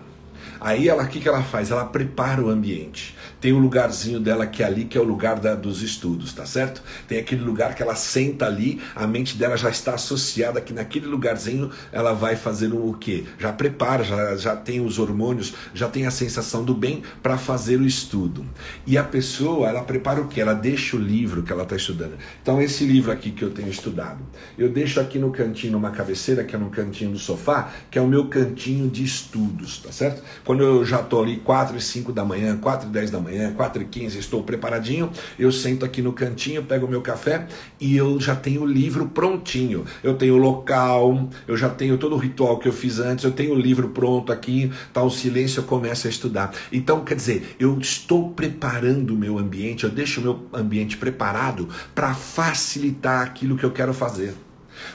[0.60, 1.70] Aí ela, o que, que ela faz?
[1.70, 5.38] Ela prepara o ambiente tem o lugarzinho dela que é ali, que é o lugar
[5.38, 6.82] da, dos estudos, tá certo?
[7.06, 11.06] Tem aquele lugar que ela senta ali, a mente dela já está associada que naquele
[11.06, 13.24] lugarzinho ela vai fazer o quê?
[13.38, 17.80] Já prepara, já, já tem os hormônios, já tem a sensação do bem para fazer
[17.80, 18.44] o estudo.
[18.86, 20.40] E a pessoa, ela prepara o quê?
[20.40, 22.16] Ela deixa o livro que ela está estudando.
[22.42, 24.18] Então, esse livro aqui que eu tenho estudado,
[24.56, 28.02] eu deixo aqui no cantinho, numa cabeceira, que é no cantinho do sofá, que é
[28.02, 30.22] o meu cantinho de estudos, tá certo?
[30.44, 33.27] Quando eu já estou ali 4 e 5 da manhã, 4 e 10 da manhã,
[33.28, 37.46] manhã, 4h15, estou preparadinho, eu sento aqui no cantinho, pego o meu café
[37.80, 39.84] e eu já tenho o livro prontinho.
[40.02, 43.32] Eu tenho o local, eu já tenho todo o ritual que eu fiz antes, eu
[43.32, 46.52] tenho o livro pronto aqui, tá o silêncio, eu começo a estudar.
[46.72, 51.68] Então, quer dizer, eu estou preparando o meu ambiente, eu deixo o meu ambiente preparado
[51.94, 54.34] para facilitar aquilo que eu quero fazer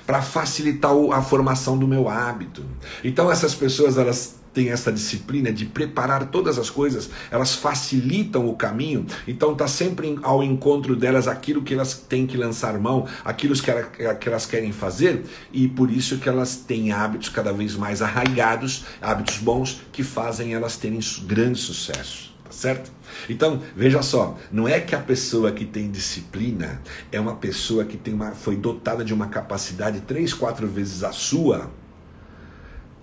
[0.05, 2.63] para facilitar a formação do meu hábito.
[3.03, 8.55] Então essas pessoas elas têm essa disciplina de preparar todas as coisas, elas facilitam o
[8.55, 13.55] caminho, então está sempre ao encontro delas aquilo que elas têm que lançar mão, aquilo
[13.55, 17.75] que, ela, que elas querem fazer, e por isso que elas têm hábitos cada vez
[17.75, 22.91] mais arraigados, hábitos bons que fazem elas terem grande sucesso, tá certo?
[23.29, 27.97] Então, veja só, não é que a pessoa que tem disciplina é uma pessoa que
[27.97, 31.69] tem uma, foi dotada de uma capacidade três, quatro vezes a sua,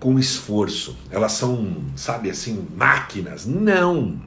[0.01, 0.97] com esforço.
[1.11, 3.45] Elas são, sabe assim, máquinas.
[3.45, 4.19] Não!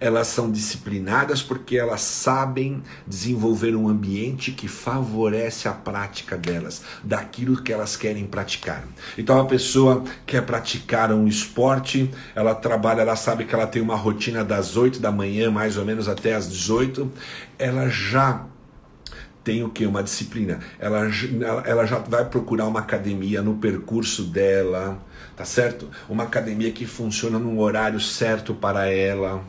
[0.00, 7.62] Elas são disciplinadas porque elas sabem desenvolver um ambiente que favorece a prática delas, daquilo
[7.62, 8.84] que elas querem praticar.
[9.16, 13.96] Então a pessoa quer praticar um esporte, ela trabalha, ela sabe que ela tem uma
[13.96, 17.10] rotina das 8 da manhã, mais ou menos até as 18,
[17.56, 18.44] ela já
[19.44, 19.86] tem o que?
[19.86, 20.58] Uma disciplina.
[20.78, 21.10] Ela,
[21.66, 24.98] ela já vai procurar uma academia no percurso dela,
[25.36, 25.88] tá certo?
[26.08, 29.44] Uma academia que funciona num horário certo para ela,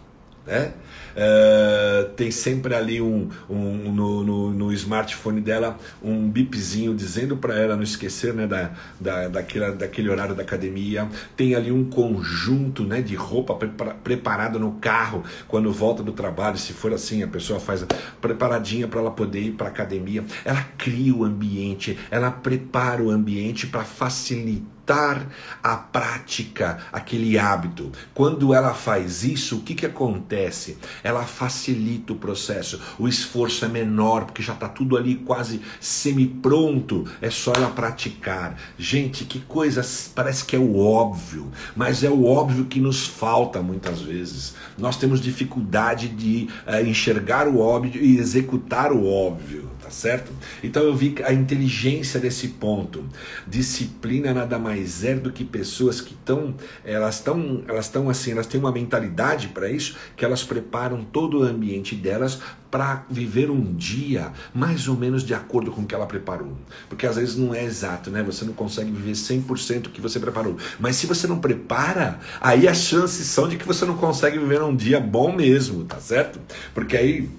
[0.46, 0.74] né?
[1.16, 7.58] Uh, tem sempre ali um, um no, no, no, smartphone dela um bipzinho dizendo para
[7.58, 11.08] ela não esquecer né, da, da, daquele, daquele horário da academia.
[11.38, 13.56] Tem ali um conjunto né, de roupa
[14.04, 16.58] preparada no carro quando volta do trabalho.
[16.58, 17.86] Se for assim, a pessoa faz
[18.20, 20.24] preparadinha para ela poder ir para academia.
[20.44, 25.28] Ela cria o ambiente, ela prepara o ambiente para facilitar voltar
[25.64, 27.92] à prática, aquele hábito.
[28.14, 30.78] Quando ela faz isso, o que, que acontece?
[31.04, 37.06] Ela facilita o processo, o esforço é menor, porque já está tudo ali quase semi-pronto,
[37.20, 38.56] é só ela praticar.
[38.78, 39.82] Gente, que coisa,
[40.14, 44.54] parece que é o óbvio, mas é o óbvio que nos falta muitas vezes.
[44.78, 50.32] Nós temos dificuldade de uh, enxergar o óbvio e executar o óbvio tá certo?
[50.64, 53.06] Então eu vi a inteligência desse ponto.
[53.46, 58.48] Disciplina nada mais é do que pessoas que estão, elas estão, elas estão assim, elas
[58.48, 63.76] têm uma mentalidade para isso, que elas preparam todo o ambiente delas para viver um
[63.76, 66.58] dia mais ou menos de acordo com o que ela preparou.
[66.90, 68.24] Porque às vezes não é exato, né?
[68.24, 70.58] Você não consegue viver 100% o que você preparou.
[70.80, 74.64] Mas se você não prepara, aí as chances são de que você não consegue viver
[74.64, 76.40] um dia bom mesmo, tá certo?
[76.74, 77.30] Porque aí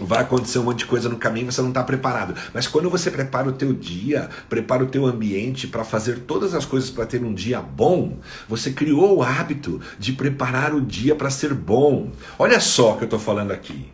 [0.00, 2.34] vai acontecer um monte de coisa no caminho você não está preparado.
[2.52, 6.64] Mas quando você prepara o teu dia, prepara o teu ambiente para fazer todas as
[6.64, 11.30] coisas para ter um dia bom, você criou o hábito de preparar o dia para
[11.30, 12.10] ser bom.
[12.38, 13.90] Olha só o que eu estou falando aqui.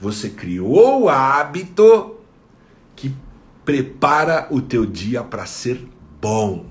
[0.00, 2.16] Você criou o hábito
[2.96, 3.14] que
[3.64, 5.86] prepara o teu dia para ser
[6.20, 6.66] bom,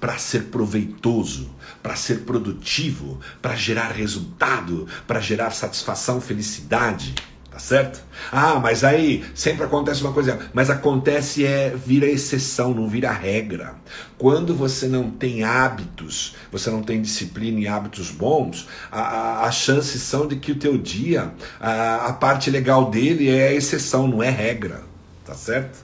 [0.00, 1.50] para ser proveitoso,
[1.82, 7.14] para ser produtivo, para gerar resultado, para gerar satisfação, felicidade.
[7.56, 8.04] Tá certo?
[8.30, 13.76] Ah, mas aí sempre acontece uma coisa, mas acontece é vira exceção, não vira regra.
[14.18, 20.26] Quando você não tem hábitos, você não tem disciplina e hábitos bons, as chances são
[20.26, 24.82] de que o teu dia, a, a parte legal dele é exceção, não é regra.
[25.24, 25.78] Tá certo?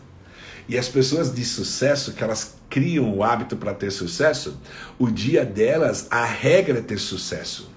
[0.68, 4.60] E as pessoas de sucesso, que elas criam o hábito para ter sucesso,
[4.98, 7.70] o dia delas, a regra é ter sucesso.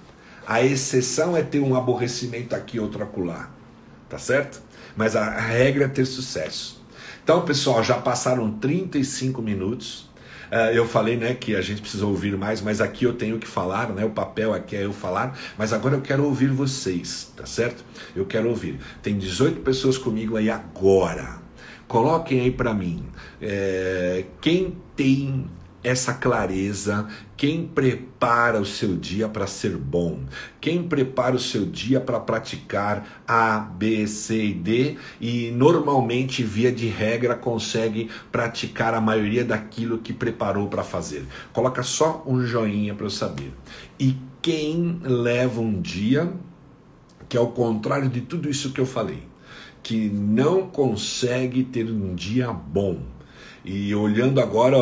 [0.46, 3.56] A exceção é ter um aborrecimento aqui, outro acolá.
[4.10, 4.62] Tá certo?
[4.96, 6.84] Mas a regra é ter sucesso.
[7.24, 10.10] Então, pessoal, já passaram 35 minutos.
[10.52, 13.48] Uh, eu falei né, que a gente precisa ouvir mais, mas aqui eu tenho que
[13.48, 14.06] falar, né?
[14.06, 17.84] O papel aqui é eu falar, mas agora eu quero ouvir vocês, tá certo?
[18.16, 18.80] Eu quero ouvir.
[19.02, 21.40] Tem 18 pessoas comigo aí agora.
[21.88, 23.06] Coloquem aí para mim.
[23.42, 25.50] É, quem tem
[25.86, 27.08] essa clareza,
[27.38, 30.22] quem prepara o seu dia para ser bom,
[30.60, 36.72] quem prepara o seu dia para praticar A, B, C e D e normalmente, via
[36.72, 41.24] de regra, consegue praticar a maioria daquilo que preparou para fazer.
[41.54, 43.54] Coloca só um joinha para eu saber.
[44.00, 46.34] E quem leva um dia
[47.30, 49.24] que é o contrário de tudo isso que eu falei,
[49.82, 53.15] que não consegue ter um dia bom
[53.66, 54.78] e olhando agora,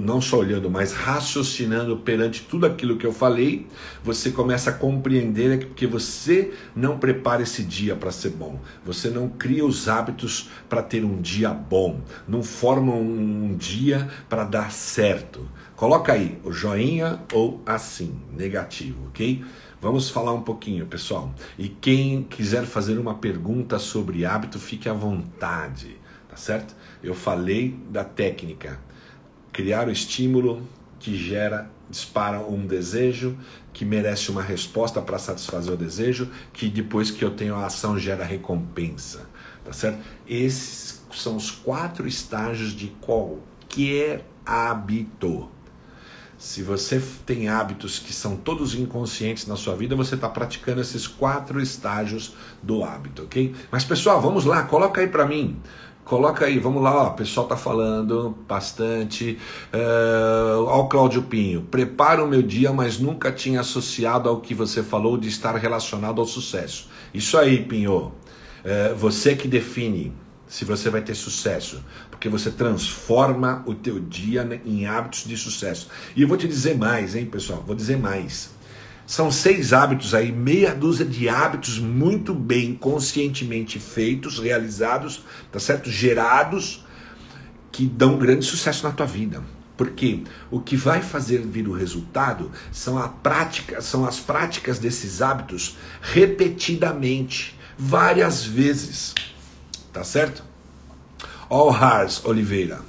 [0.00, 3.66] não só olhando, mas raciocinando perante tudo aquilo que eu falei,
[4.04, 9.10] você começa a compreender que porque você não prepara esse dia para ser bom, você
[9.10, 14.70] não cria os hábitos para ter um dia bom, não forma um dia para dar
[14.70, 15.48] certo.
[15.74, 19.44] Coloca aí o joinha ou assim, negativo, ok?
[19.80, 21.34] Vamos falar um pouquinho, pessoal.
[21.58, 25.96] E quem quiser fazer uma pergunta sobre hábito, fique à vontade,
[26.32, 26.74] tá certo?
[27.02, 28.80] Eu falei da técnica,
[29.52, 30.66] criar o estímulo
[30.98, 33.36] que gera, dispara um desejo,
[33.70, 37.98] que merece uma resposta para satisfazer o desejo, que depois que eu tenho a ação
[37.98, 39.28] gera recompensa,
[39.62, 40.02] tá certo?
[40.26, 45.50] Esses são os quatro estágios de qualquer hábito.
[46.38, 51.06] Se você tem hábitos que são todos inconscientes na sua vida, você está praticando esses
[51.06, 53.54] quatro estágios do hábito, ok?
[53.70, 55.60] Mas pessoal, vamos lá, coloca aí para mim.
[56.04, 59.38] Coloca aí, vamos lá, ó, o pessoal tá falando bastante.
[59.72, 64.52] Uh, ó, o Cláudio Pinho, prepara o meu dia, mas nunca tinha associado ao que
[64.52, 66.88] você falou de estar relacionado ao sucesso.
[67.14, 68.12] Isso aí, Pinho.
[68.64, 70.12] Uh, você que define
[70.52, 75.88] se você vai ter sucesso, porque você transforma o teu dia em hábitos de sucesso.
[76.14, 77.64] E eu vou te dizer mais, hein, pessoal?
[77.66, 78.50] Vou dizer mais.
[79.06, 85.90] São seis hábitos aí, meia dúzia de hábitos muito bem conscientemente feitos, realizados, tá certo?
[85.90, 86.84] Gerados,
[87.70, 89.42] que dão grande sucesso na tua vida.
[89.76, 95.20] Porque o que vai fazer vir o resultado são, a prática, são as práticas desses
[95.20, 99.14] hábitos repetidamente, várias vezes.
[99.92, 100.44] Tá certo?
[101.48, 102.80] All Hars Oliveira.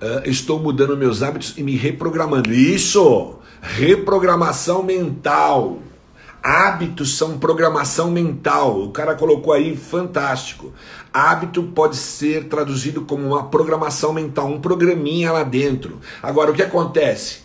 [0.00, 2.52] Uh, estou mudando meus hábitos e me reprogramando.
[2.52, 3.38] Isso!
[3.60, 5.78] Reprogramação mental.
[6.42, 8.80] Hábitos são programação mental.
[8.80, 10.72] O cara colocou aí fantástico.
[11.12, 15.98] Hábito pode ser traduzido como uma programação mental, um programinha lá dentro.
[16.22, 17.40] Agora, o que acontece?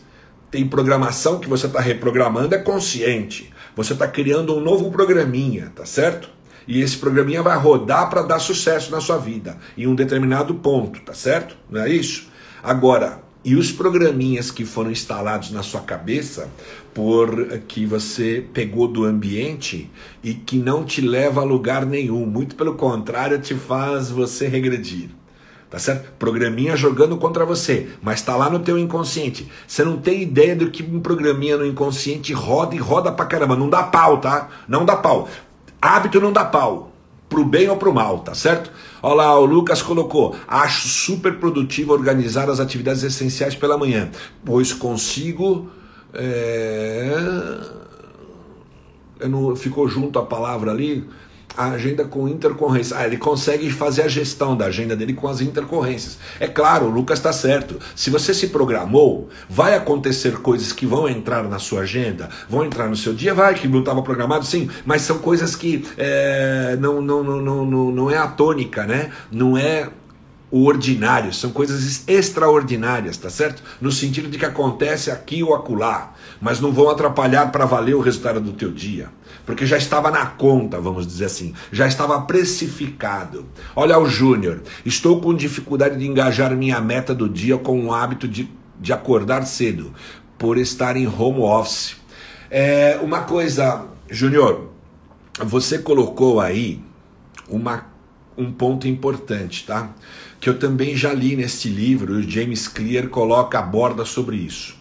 [0.51, 3.51] Tem programação que você está reprogramando, é consciente.
[3.75, 6.29] Você está criando um novo programinha, tá certo?
[6.67, 11.01] E esse programinha vai rodar para dar sucesso na sua vida, em um determinado ponto,
[11.01, 11.57] tá certo?
[11.69, 12.29] Não é isso?
[12.61, 16.49] Agora, e os programinhas que foram instalados na sua cabeça
[16.93, 19.91] por que você pegou do ambiente
[20.23, 25.09] e que não te leva a lugar nenhum, muito pelo contrário, te faz você regredir.
[25.69, 26.11] Tá certo?
[26.19, 29.51] Programinha jogando contra você, mas está lá no teu inconsciente.
[29.67, 33.55] Você não tem ideia do que um programinha no inconsciente roda e roda pra caramba.
[33.55, 34.49] Não dá pau, tá?
[34.67, 35.27] Não dá pau.
[35.81, 36.92] Hábito não dá pau
[37.33, 38.71] pro bem ou pro mal, tá certo?
[39.01, 44.11] Olha lá, o Lucas colocou: acho super produtivo organizar as atividades essenciais pela manhã,
[44.45, 45.67] pois consigo.
[46.13, 47.81] É...
[49.27, 51.09] Não, ficou junto a palavra ali
[51.55, 52.97] a agenda com intercorrência.
[52.97, 56.17] Ah, ele consegue fazer a gestão da agenda dele com as intercorrências.
[56.39, 57.79] É claro, o Lucas está certo.
[57.95, 62.87] Se você se programou, vai acontecer coisas que vão entrar na sua agenda, vão entrar
[62.87, 67.01] no seu dia, vai, que não estava programado, sim, mas são coisas que é, não,
[67.01, 69.11] não, não, não, não é a tônica, né?
[69.31, 69.89] Não é
[70.53, 73.63] o ordinário, são coisas extraordinárias, tá certo?
[73.81, 77.99] No sentido de que acontece aqui ou acolá, mas não vão atrapalhar para valer o
[77.99, 79.09] resultado do teu dia,
[79.45, 83.45] porque já estava na conta, vamos dizer assim, já estava precificado.
[83.75, 88.27] Olha o Júnior, estou com dificuldade de engajar minha meta do dia com o hábito
[88.27, 89.93] de, de acordar cedo,
[90.37, 91.95] por estar em home office.
[92.49, 94.69] É uma coisa, Júnior,
[95.39, 96.81] você colocou aí
[97.49, 97.85] uma,
[98.37, 99.89] um ponto importante, tá?
[100.43, 104.75] que eu também já li neste livro, o James Clear coloca, aborda sobre isso.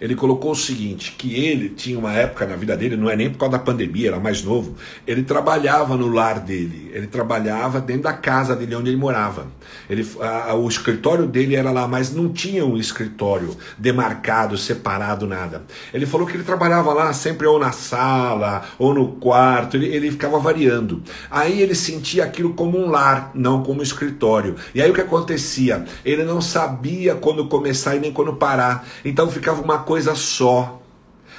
[0.00, 3.30] Ele colocou o seguinte: que ele tinha uma época na vida dele, não é nem
[3.30, 4.76] por causa da pandemia, era mais novo,
[5.06, 9.46] ele trabalhava no lar dele, ele trabalhava dentro da casa dele onde ele morava.
[9.88, 15.64] Ele, a, o escritório dele era lá, mas não tinha um escritório demarcado, separado, nada.
[15.92, 20.10] Ele falou que ele trabalhava lá sempre ou na sala ou no quarto, ele, ele
[20.10, 21.02] ficava variando.
[21.30, 24.56] Aí ele sentia aquilo como um lar, não como um escritório.
[24.74, 25.84] E aí o que acontecia?
[26.04, 28.86] Ele não sabia quando começar e nem quando parar.
[29.04, 30.82] Então ficava uma coisa só.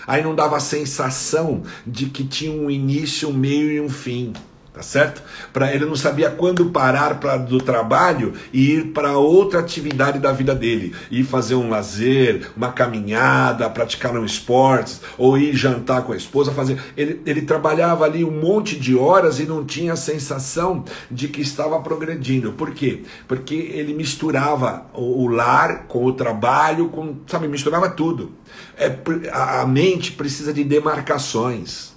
[0.08, 4.34] Aí não dava a sensação de que tinha um início, um meio e um fim
[4.74, 5.22] tá certo?
[5.51, 10.53] Para ele não sabia quando parar do trabalho e ir para outra atividade da vida
[10.53, 16.17] dele, ir fazer um lazer, uma caminhada, praticar um esporte, ou ir jantar com a
[16.17, 16.80] esposa, fazer.
[16.95, 21.41] Ele, ele trabalhava ali um monte de horas e não tinha a sensação de que
[21.41, 22.53] estava progredindo.
[22.53, 23.03] Por quê?
[23.28, 28.34] Porque ele misturava o, o lar com o trabalho, com, sabe, misturava tudo.
[28.78, 28.95] É,
[29.32, 31.89] a mente precisa de demarcações.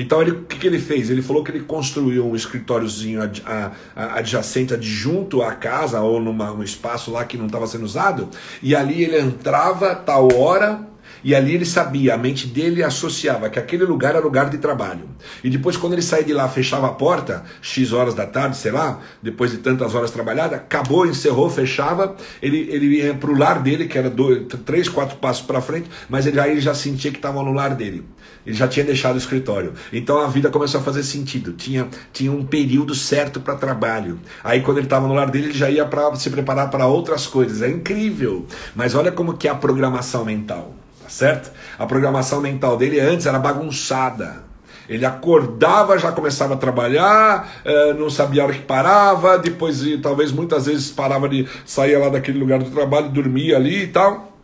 [0.00, 1.10] Então ele, o que, que, ele fez?
[1.10, 6.20] Ele falou que ele construiu um escritóriozinho ad, a, a, adjacente, adjunto à casa, ou
[6.20, 8.28] num espaço lá que não estava sendo usado,
[8.62, 10.89] e ali ele entrava tal hora,
[11.22, 15.08] e ali ele sabia, a mente dele associava que aquele lugar era lugar de trabalho.
[15.42, 18.72] E depois, quando ele saía de lá, fechava a porta, X horas da tarde, sei
[18.72, 23.62] lá, depois de tantas horas trabalhadas, acabou, encerrou, fechava, ele, ele ia para o lar
[23.62, 27.10] dele, que era dois, três, quatro passos para frente, mas ele, aí ele já sentia
[27.10, 28.04] que estava no lar dele.
[28.44, 29.74] Ele já tinha deixado o escritório.
[29.92, 31.52] Então a vida começou a fazer sentido.
[31.52, 34.18] Tinha, tinha um período certo para trabalho.
[34.42, 37.26] Aí quando ele estava no lar dele, ele já ia para se preparar para outras
[37.26, 37.62] coisas.
[37.62, 38.46] É incrível.
[38.74, 40.74] Mas olha como que é a programação mental,
[41.20, 41.52] certo?
[41.78, 44.48] A programação mental dele antes era bagunçada.
[44.88, 50.32] Ele acordava, já começava a trabalhar, eh, não sabia a hora que parava, depois talvez
[50.32, 54.36] muitas vezes parava de sair lá daquele lugar do trabalho, dormia ali e tal.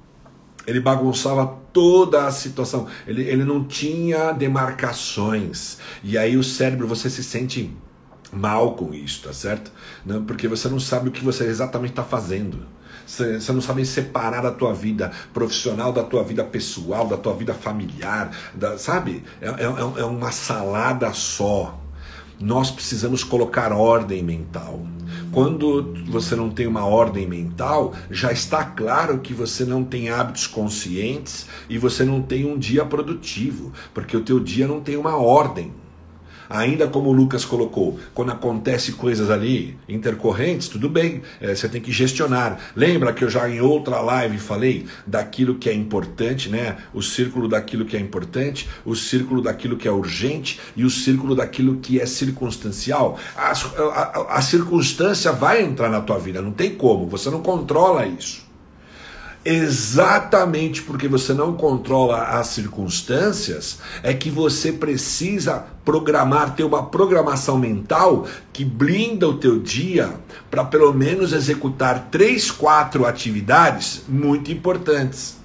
[0.67, 2.87] Ele bagunçava toda a situação.
[3.07, 5.79] Ele, ele não tinha demarcações.
[6.05, 7.75] E aí o cérebro, você se sente
[8.33, 9.73] mal com isso, tá certo?
[10.05, 12.76] Não, porque você não sabe o que você exatamente está fazendo.
[13.07, 17.55] Você, não sabe separar a tua vida profissional da tua vida pessoal, da tua vida
[17.55, 19.23] familiar, da, sabe?
[19.41, 21.81] É, é, é uma salada só.
[22.39, 24.85] Nós precisamos colocar ordem mental.
[25.33, 30.47] Quando você não tem uma ordem mental, já está claro que você não tem hábitos
[30.47, 35.17] conscientes e você não tem um dia produtivo, porque o teu dia não tem uma
[35.17, 35.73] ordem.
[36.49, 41.81] Ainda como o Lucas colocou, quando acontece coisas ali intercorrentes, tudo bem, é, você tem
[41.81, 42.59] que gestionar.
[42.75, 46.77] Lembra que eu já em outra live falei daquilo que é importante, né?
[46.95, 51.35] O círculo daquilo que é importante, o círculo daquilo que é urgente e o círculo
[51.35, 53.19] daquilo que é circunstancial.
[53.37, 58.07] A, a, a circunstância vai entrar na tua vida, não tem como, você não controla
[58.07, 58.46] isso
[59.47, 67.57] exatamente porque você não controla as circunstâncias, é que você precisa programar, ter uma programação
[67.57, 70.15] mental que blinda o teu dia
[70.51, 75.36] para pelo menos executar três, quatro atividades muito importantes.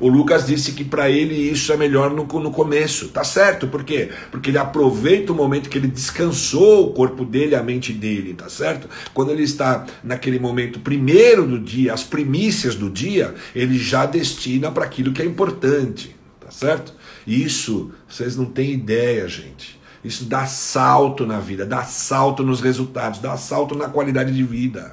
[0.00, 3.08] O Lucas disse que para ele isso é melhor no, no começo.
[3.08, 4.10] Tá certo, por quê?
[4.30, 8.48] Porque ele aproveita o momento que ele descansou o corpo dele, a mente dele, tá
[8.48, 8.88] certo?
[9.12, 14.70] Quando ele está naquele momento primeiro do dia, as primícias do dia, ele já destina
[14.70, 16.94] para aquilo que é importante, tá certo?
[17.26, 19.78] Isso, vocês não têm ideia, gente.
[20.04, 24.92] Isso dá salto na vida, dá salto nos resultados, dá salto na qualidade de vida.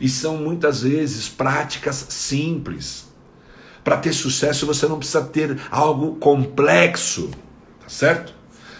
[0.00, 3.09] E são muitas vezes práticas simples
[3.90, 7.28] para ter sucesso você não precisa ter algo complexo,
[7.80, 8.32] tá certo?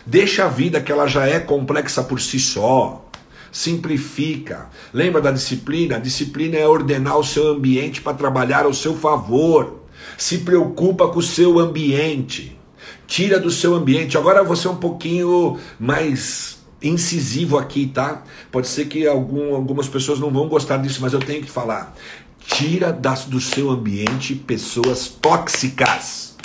[0.06, 3.04] Deixa a vida que ela já é complexa por si só.
[3.50, 4.68] Simplifica.
[4.94, 5.96] Lembra da disciplina?
[5.96, 9.80] A disciplina é ordenar o seu ambiente para trabalhar ao seu favor.
[10.16, 12.56] Se preocupa com o seu ambiente.
[13.08, 14.16] Tira do seu ambiente.
[14.16, 18.22] Agora você é um pouquinho mais incisivo aqui, tá?
[18.52, 21.96] Pode ser que algum, algumas pessoas não vão gostar disso, mas eu tenho que falar.
[22.40, 26.36] Tira das, do seu ambiente pessoas tóxicas.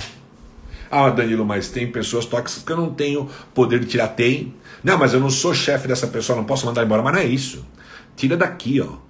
[0.90, 4.10] Ah, Danilo, mas tem pessoas tóxicas que eu não tenho poder de tirar.
[4.10, 4.54] Tem.
[4.84, 7.02] Não, mas eu não sou chefe dessa pessoa, não posso mandar embora.
[7.02, 7.66] Mas não é isso.
[8.16, 9.06] Tira daqui, ó.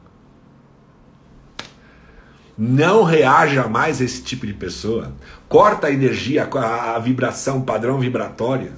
[2.58, 5.14] Não reaja mais a esse tipo de pessoa.
[5.50, 8.72] Corta a energia, a, vibração, padrão vibratória.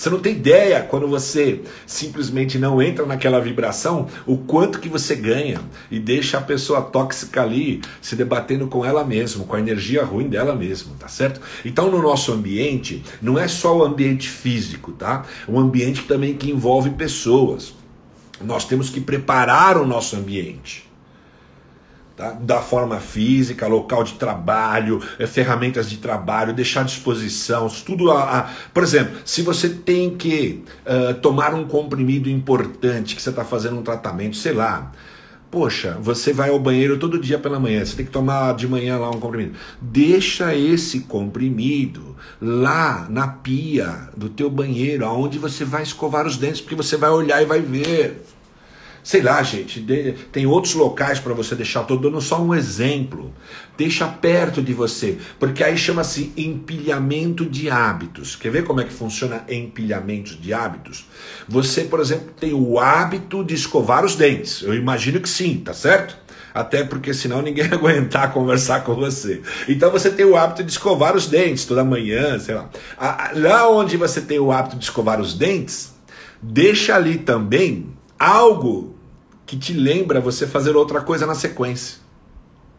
[0.00, 5.14] Você não tem ideia quando você simplesmente não entra naquela vibração, o quanto que você
[5.14, 10.02] ganha e deixa a pessoa tóxica ali se debatendo com ela mesma, com a energia
[10.02, 11.42] ruim dela mesma, tá certo?
[11.66, 15.26] Então no nosso ambiente, não é só o ambiente físico, tá?
[15.46, 17.74] Um ambiente também que envolve pessoas.
[18.42, 20.89] Nós temos que preparar o nosso ambiente
[22.20, 22.32] Tá?
[22.32, 28.40] Da forma física, local de trabalho, eh, ferramentas de trabalho, deixar à disposição, tudo a,
[28.40, 28.50] a...
[28.74, 33.78] Por exemplo, se você tem que uh, tomar um comprimido importante, que você está fazendo
[33.78, 34.92] um tratamento, sei lá,
[35.50, 38.98] Poxa, você vai ao banheiro todo dia pela manhã, você tem que tomar de manhã
[38.98, 39.56] lá um comprimido.
[39.80, 46.60] Deixa esse comprimido lá na pia do teu banheiro, aonde você vai escovar os dentes,
[46.60, 48.22] porque você vai olhar e vai ver.
[49.02, 49.84] Sei lá, gente,
[50.30, 51.82] tem outros locais para você deixar.
[51.82, 53.32] Estou dando só um exemplo.
[53.76, 58.36] Deixa perto de você, porque aí chama-se empilhamento de hábitos.
[58.36, 61.06] Quer ver como é que funciona empilhamento de hábitos?
[61.48, 64.62] Você, por exemplo, tem o hábito de escovar os dentes.
[64.62, 66.18] Eu imagino que sim, tá certo?
[66.52, 69.40] Até porque senão ninguém vai aguentar conversar com você.
[69.66, 72.68] Então você tem o hábito de escovar os dentes toda manhã, sei lá.
[73.34, 75.94] Lá onde você tem o hábito de escovar os dentes,
[76.42, 78.94] deixa ali também algo
[79.46, 81.98] que te lembra você fazer outra coisa na sequência.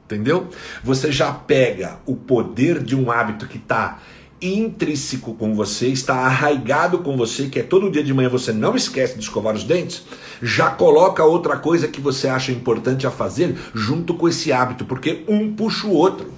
[0.05, 0.47] Entendeu?
[0.83, 3.99] Você já pega o poder de um hábito que está
[4.41, 8.75] intrínseco com você, está arraigado com você, que é todo dia de manhã você não
[8.75, 10.03] esquece de escovar os dentes,
[10.41, 15.23] já coloca outra coisa que você acha importante a fazer junto com esse hábito, porque
[15.27, 16.31] um puxa o outro.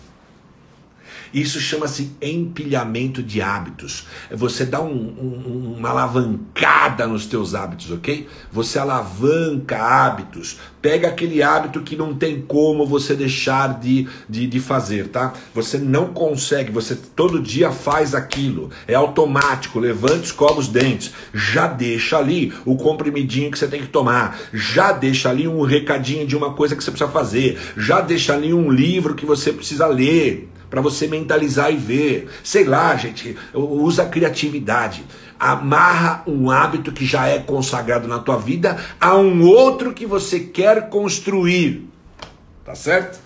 [1.33, 4.05] Isso chama-se empilhamento de hábitos.
[4.29, 8.27] É você dá um, um, uma alavancada nos teus hábitos, ok?
[8.51, 10.59] Você alavanca hábitos.
[10.79, 15.33] Pega aquele hábito que não tem como você deixar de, de, de fazer, tá?
[15.55, 18.69] Você não consegue, você todo dia faz aquilo.
[18.87, 19.79] É automático.
[19.79, 21.13] Levanta, escova os dentes.
[21.33, 24.37] Já deixa ali o comprimidinho que você tem que tomar.
[24.53, 27.59] Já deixa ali um recadinho de uma coisa que você precisa fazer.
[27.75, 32.29] Já deixa ali um livro que você precisa ler para você mentalizar e ver.
[32.43, 35.05] Sei lá, gente, usa criatividade.
[35.39, 40.39] Amarra um hábito que já é consagrado na tua vida a um outro que você
[40.39, 41.87] quer construir.
[42.65, 43.19] Tá certo?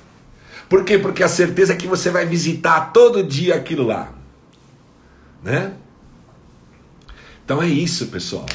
[0.68, 0.98] Por quê?
[0.98, 4.12] Porque a certeza é que você vai visitar todo dia aquilo lá.
[5.41, 5.72] Né?
[7.45, 8.45] Então é isso, pessoal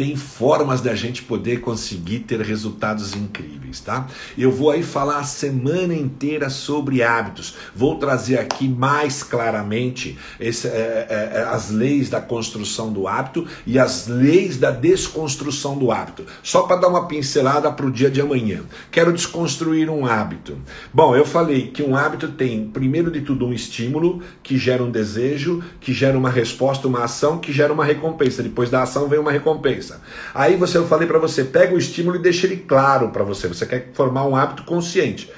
[0.00, 4.06] tem formas da gente poder conseguir ter resultados incríveis, tá?
[4.38, 7.54] Eu vou aí falar a semana inteira sobre hábitos.
[7.76, 13.46] Vou trazer aqui mais claramente esse, é, é, é, as leis da construção do hábito
[13.66, 16.24] e as leis da desconstrução do hábito.
[16.42, 18.62] Só para dar uma pincelada para o dia de amanhã.
[18.90, 20.56] Quero desconstruir um hábito.
[20.94, 24.90] Bom, eu falei que um hábito tem, primeiro de tudo, um estímulo que gera um
[24.90, 28.42] desejo, que gera uma resposta, uma ação, que gera uma recompensa.
[28.42, 29.89] Depois da ação vem uma recompensa.
[30.34, 33.48] Aí você eu falei para você, pega o estímulo e deixa ele claro para você.
[33.48, 35.30] Você quer formar um hábito consciente.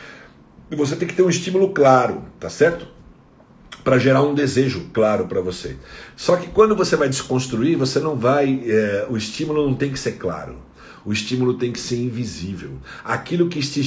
[0.71, 2.87] E você tem que ter um estímulo claro, tá certo?
[3.85, 5.77] Para gerar um desejo claro para você.
[6.17, 8.63] Só que quando você vai desconstruir, você não vai.
[8.67, 10.57] É, o estímulo não tem que ser claro.
[11.05, 12.79] O estímulo tem que ser invisível.
[13.05, 13.81] Aquilo que esti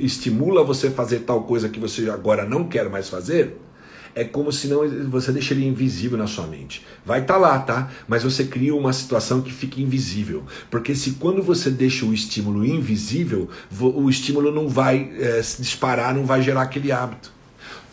[0.00, 3.58] estimula você fazer tal coisa que você agora não quer mais fazer,
[4.14, 6.84] é como se não você deixa ele invisível na sua mente.
[7.04, 7.90] Vai estar tá lá, tá?
[8.06, 10.44] Mas você cria uma situação que fica invisível.
[10.70, 13.48] Porque se quando você deixa o estímulo invisível,
[13.80, 17.32] o estímulo não vai é, se disparar, não vai gerar aquele hábito.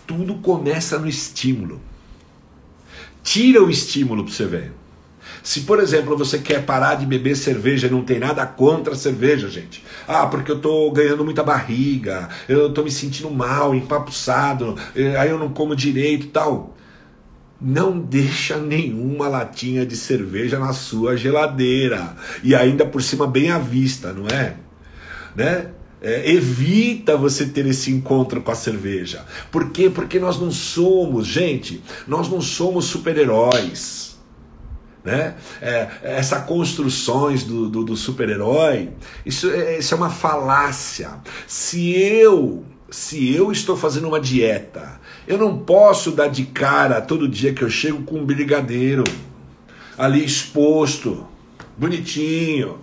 [0.08, 1.82] Tudo começa no estímulo.
[3.24, 4.72] Tira o estímulo para você ver.
[5.46, 9.48] Se, por exemplo, você quer parar de beber cerveja, não tem nada contra a cerveja,
[9.48, 9.86] gente.
[10.08, 15.30] Ah, porque eu tô ganhando muita barriga, eu tô me sentindo mal, empapuçado, eh, aí
[15.30, 16.76] eu não como direito tal.
[17.62, 22.16] Não deixa nenhuma latinha de cerveja na sua geladeira.
[22.44, 24.56] E ainda por cima bem à vista, não é?
[25.36, 25.68] Né?
[26.02, 29.24] É, evita você ter esse encontro com a cerveja.
[29.52, 29.92] Por quê?
[29.92, 34.15] Porque nós não somos, gente, nós não somos super-heróis
[35.06, 35.36] né?
[35.62, 38.90] É, essa construções do, do, do super-herói,
[39.26, 41.12] isso, é, isso é uma falácia.
[41.48, 47.28] Se eu se eu estou fazendo uma dieta, eu não posso dar de cara todo
[47.28, 49.04] dia que eu chego com um brigadeiro
[49.98, 51.26] ali exposto,
[51.78, 52.80] bonitinho.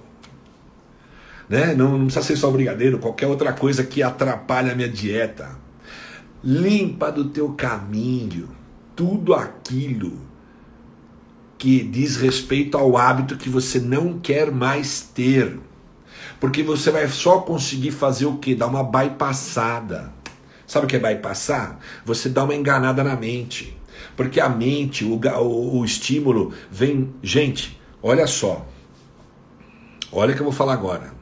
[1.49, 1.75] Né?
[1.75, 5.57] Não, não precisa ser só brigadeiro, qualquer outra coisa que atrapalhe a minha dieta.
[6.45, 8.49] Limpa do teu caminho
[8.95, 10.32] tudo aquilo
[11.63, 15.61] que diz respeito ao hábito que você não quer mais ter.
[16.41, 18.53] Porque você vai só conseguir fazer o que?
[18.53, 20.13] Dar uma bypassada.
[20.67, 21.79] Sabe o que é bypassar?
[22.05, 23.79] Você dá uma enganada na mente.
[24.17, 27.15] Porque a mente, o, o, o estímulo vem.
[27.23, 28.67] Gente, olha só.
[30.11, 31.15] Olha o que eu vou falar agora.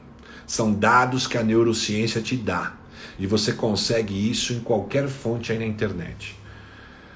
[0.47, 2.77] São dados que a neurociência te dá.
[3.19, 6.40] E você consegue isso em qualquer fonte aí na internet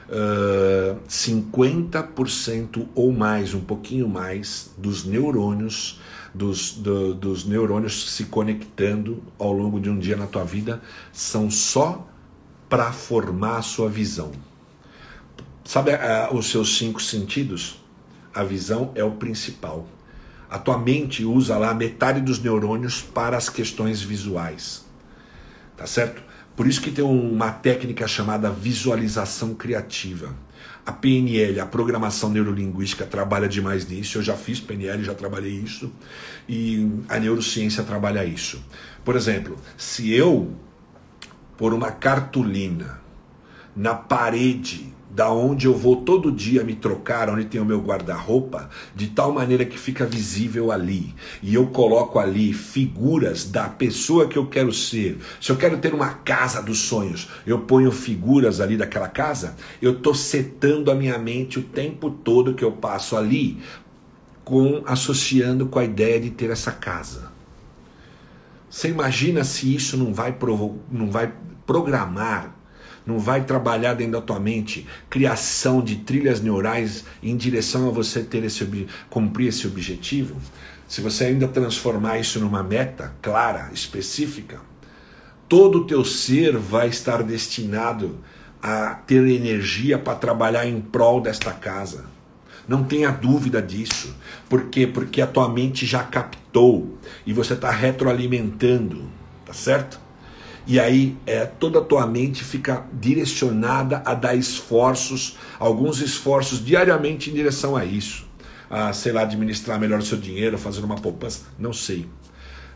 [0.10, 6.00] uh, 50% ou mais, um pouquinho mais, dos neurônios
[6.36, 10.82] dos, do, dos neurônios se conectando ao longo de um dia na tua vida
[11.14, 12.06] são só
[12.68, 14.32] para formar a sua visão.
[15.64, 17.82] Sabe uh, os seus cinco sentidos?
[18.34, 19.88] A visão é o principal.
[20.50, 24.86] A tua mente usa lá metade dos neurônios para as questões visuais.
[25.78, 26.22] Tá certo?
[26.56, 30.34] Por isso que tem uma técnica chamada visualização criativa.
[30.86, 34.20] A PNL, a programação neurolinguística, trabalha demais nisso.
[34.20, 35.92] Eu já fiz PNL, já trabalhei isso.
[36.48, 38.64] E a neurociência trabalha isso.
[39.04, 40.56] Por exemplo, se eu
[41.58, 43.02] pôr uma cartolina
[43.76, 48.70] na parede da onde eu vou todo dia me trocar, onde tem o meu guarda-roupa,
[48.94, 51.16] de tal maneira que fica visível ali.
[51.42, 55.18] E eu coloco ali figuras da pessoa que eu quero ser.
[55.40, 59.94] Se eu quero ter uma casa dos sonhos, eu ponho figuras ali daquela casa, eu
[59.94, 63.60] estou setando a minha mente o tempo todo que eu passo ali,
[64.44, 67.32] com associando com a ideia de ter essa casa.
[68.70, 71.34] Você imagina se isso não vai, provo não vai
[71.66, 72.55] programar
[73.06, 78.24] não vai trabalhar dentro da tua mente criação de trilhas neurais em direção a você
[78.24, 78.68] ter esse
[79.10, 80.36] cumprir esse objetivo,
[80.88, 84.60] se você ainda transformar isso numa meta clara, específica,
[85.48, 88.18] todo o teu ser vai estar destinado
[88.62, 92.06] a ter energia para trabalhar em prol desta casa.
[92.68, 94.16] Não tenha dúvida disso.
[94.50, 94.88] Por quê?
[94.88, 99.04] Porque a tua mente já captou e você está retroalimentando,
[99.46, 100.00] tá certo?
[100.68, 107.30] E aí é, toda a tua mente fica direcionada a dar esforços, alguns esforços diariamente
[107.30, 108.26] em direção a isso.
[108.68, 112.10] A, sei lá, administrar melhor o seu dinheiro, fazer uma poupança, não sei.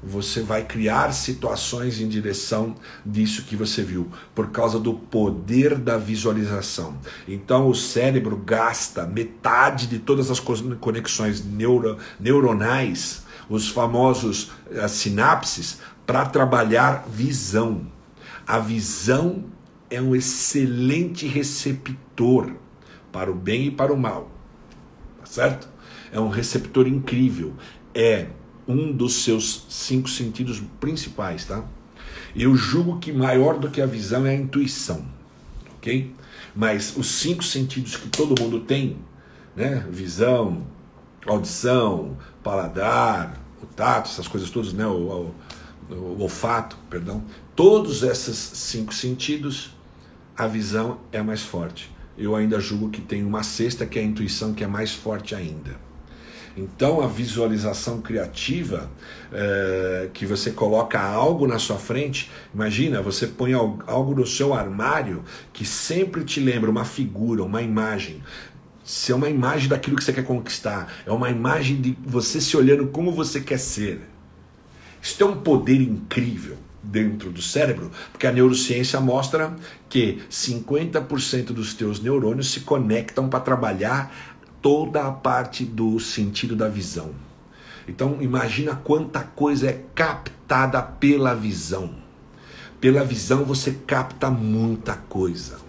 [0.01, 2.75] Você vai criar situações em direção
[3.05, 6.97] disso que você viu, por causa do poder da visualização.
[7.27, 14.87] Então o cérebro gasta metade de todas as conexões neuro, neuronais, os famosos as eh,
[14.87, 15.79] sinapses,
[16.10, 17.86] para trabalhar visão.
[18.47, 19.45] A visão
[19.91, 22.51] é um excelente receptor
[23.12, 24.32] para o bem e para o mal.
[25.20, 25.70] Tá certo?
[26.12, 27.53] É um receptor incrível.
[27.93, 28.26] É
[28.68, 31.64] um dos seus cinco sentidos principais, tá?
[32.36, 35.05] Eu julgo que maior do que a visão é a intuição,
[35.76, 36.12] ok?
[36.55, 38.97] Mas os cinco sentidos que todo mundo tem,
[39.55, 39.86] né?
[39.91, 40.64] Visão,
[41.28, 44.88] audição, paladar, o tato, essas coisas todas, né?
[44.88, 45.36] O, o,
[45.89, 47.23] o olfato, perdão,
[47.55, 49.75] todos esses cinco sentidos,
[50.37, 51.91] a visão é mais forte.
[52.17, 55.33] Eu ainda julgo que tem uma sexta, que é a intuição, que é mais forte
[55.33, 55.77] ainda.
[56.57, 58.91] Então, a visualização criativa,
[59.31, 65.23] é, que você coloca algo na sua frente, imagina, você põe algo no seu armário
[65.53, 68.21] que sempre te lembra uma figura, uma imagem.
[68.83, 72.57] Se é uma imagem daquilo que você quer conquistar, é uma imagem de você se
[72.57, 74.09] olhando como você quer ser.
[75.02, 79.56] Isso tem um poder incrível dentro do cérebro, porque a neurociência mostra
[79.88, 84.12] que 50% dos teus neurônios se conectam para trabalhar
[84.62, 87.12] toda a parte do sentido da visão.
[87.88, 91.95] Então imagina quanta coisa é captada pela visão.
[92.80, 95.68] Pela visão você capta muita coisa.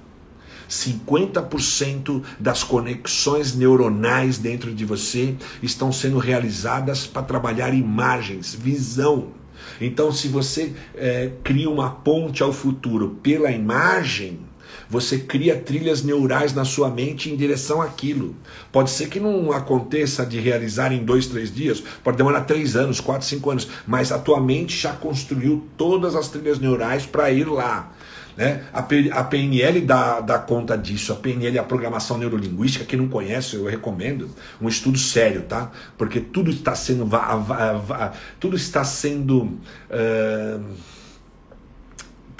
[0.70, 9.28] 50% das conexões neuronais dentro de você estão sendo realizadas para trabalhar imagens, visão.
[9.80, 14.38] Então, se você é, cria uma ponte ao futuro pela imagem,
[14.88, 18.34] você cria trilhas neurais na sua mente em direção àquilo.
[18.72, 23.00] Pode ser que não aconteça de realizar em dois, três dias, pode demorar três anos,
[23.00, 27.48] quatro, cinco anos, mas a tua mente já construiu todas as trilhas neurais para ir
[27.48, 27.92] lá.
[28.40, 28.62] Né?
[28.72, 31.12] A, PNL dá, dá conta disso.
[31.12, 32.86] A PNL é a programação neurolinguística.
[32.86, 35.70] Quem não conhece, eu recomendo um estudo sério, tá?
[35.98, 37.06] Porque tudo está sendo.
[38.40, 39.42] Tudo está sendo.
[39.90, 40.64] Uh,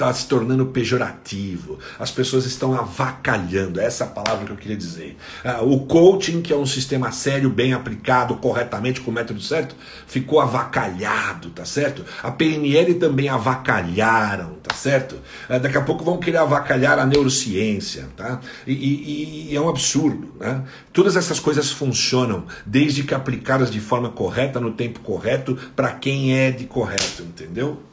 [0.01, 4.77] está se tornando pejorativo, as pessoas estão avacalhando, essa é a palavra que eu queria
[4.77, 5.17] dizer.
[5.45, 9.77] Ah, o coaching, que é um sistema sério, bem aplicado, corretamente, com o método certo,
[10.07, 12.03] ficou avacalhado, tá certo?
[12.23, 15.17] A PNL também avacalharam, tá certo?
[15.49, 18.41] Ah, daqui a pouco vão querer avacalhar a neurociência, tá?
[18.67, 20.63] E, e, e é um absurdo, né?
[20.95, 26.39] Todas essas coisas funcionam desde que aplicadas de forma correta, no tempo correto, para quem
[26.39, 27.90] é de correto, entendeu?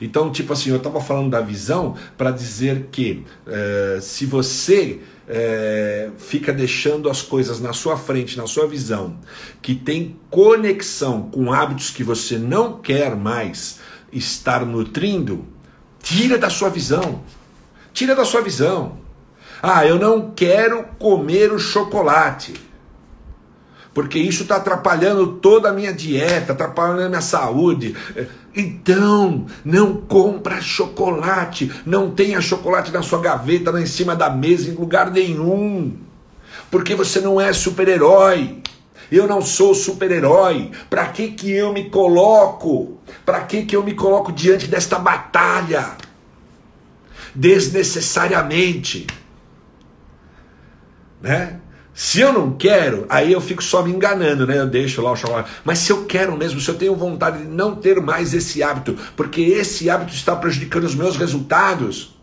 [0.00, 6.10] Então, tipo assim, eu estava falando da visão para dizer que é, se você é,
[6.18, 9.18] fica deixando as coisas na sua frente, na sua visão,
[9.60, 13.78] que tem conexão com hábitos que você não quer mais
[14.12, 15.44] estar nutrindo,
[16.02, 17.22] tira da sua visão.
[17.92, 18.98] Tira da sua visão.
[19.62, 22.54] Ah, eu não quero comer o chocolate.
[23.92, 27.94] porque isso está atrapalhando toda a minha dieta, atrapalhando a minha saúde.
[28.54, 34.68] Então, não compra chocolate, não tenha chocolate na sua gaveta, lá em cima da mesa,
[34.68, 35.96] em lugar nenhum,
[36.70, 38.60] porque você não é super-herói.
[39.10, 40.70] Eu não sou super-herói.
[40.88, 42.98] Para que que eu me coloco?
[43.26, 45.96] Para que que eu me coloco diante desta batalha?
[47.34, 49.08] Desnecessariamente.
[51.20, 51.60] Né?
[52.02, 54.58] Se eu não quero, aí eu fico só me enganando, né?
[54.58, 55.50] Eu deixo lá o chocolate.
[55.62, 58.96] Mas se eu quero mesmo, se eu tenho vontade de não ter mais esse hábito,
[59.14, 62.18] porque esse hábito está prejudicando os meus resultados,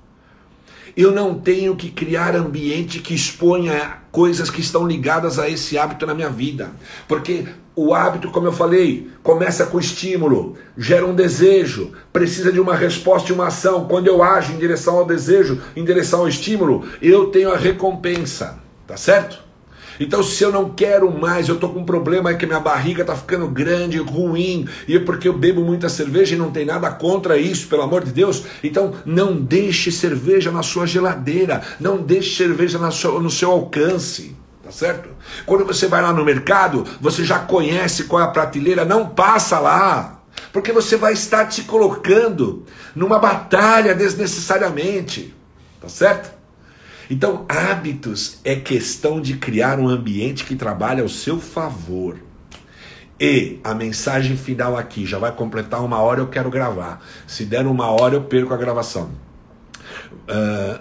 [0.98, 6.08] eu não tenho que criar ambiente que exponha coisas que estão ligadas a esse hábito
[6.08, 6.72] na minha vida.
[7.08, 12.76] Porque o hábito, como eu falei, começa com estímulo, gera um desejo, precisa de uma
[12.76, 13.88] resposta e uma ação.
[13.88, 18.58] Quando eu ajo em direção ao desejo, em direção ao estímulo, eu tenho a recompensa.
[18.88, 19.46] Tá certo?
[20.00, 23.16] Então, se eu não quero mais, eu estou com um problema que minha barriga está
[23.16, 27.38] ficando grande, ruim, e é porque eu bebo muita cerveja e não tem nada contra
[27.38, 28.44] isso, pelo amor de Deus.
[28.64, 34.36] Então, não deixe cerveja na sua geladeira, não deixe cerveja no seu alcance.
[34.64, 35.10] Tá certo?
[35.46, 39.60] Quando você vai lá no mercado, você já conhece qual é a prateleira, não passa
[39.60, 40.22] lá.
[40.52, 45.34] Porque você vai estar te colocando numa batalha desnecessariamente.
[45.80, 46.37] Tá certo?
[47.10, 52.18] Então, hábitos é questão de criar um ambiente que trabalhe ao seu favor.
[53.20, 57.04] E a mensagem final aqui já vai completar uma hora, eu quero gravar.
[57.26, 59.10] Se der uma hora, eu perco a gravação.
[60.30, 60.80] Uh,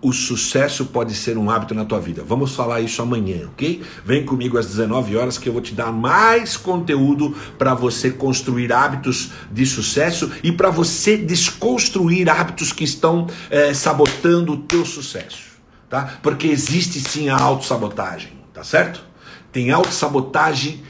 [0.00, 2.22] o sucesso pode ser um hábito na tua vida.
[2.24, 3.82] Vamos falar isso amanhã, ok?
[4.04, 8.72] Vem comigo às 19 horas que eu vou te dar mais conteúdo para você construir
[8.72, 15.47] hábitos de sucesso e para você desconstruir hábitos que estão é, sabotando o teu sucesso
[15.88, 16.18] tá?
[16.22, 19.02] Porque existe sim a autossabotagem, tá certo?
[19.50, 20.82] Tem autossabotagem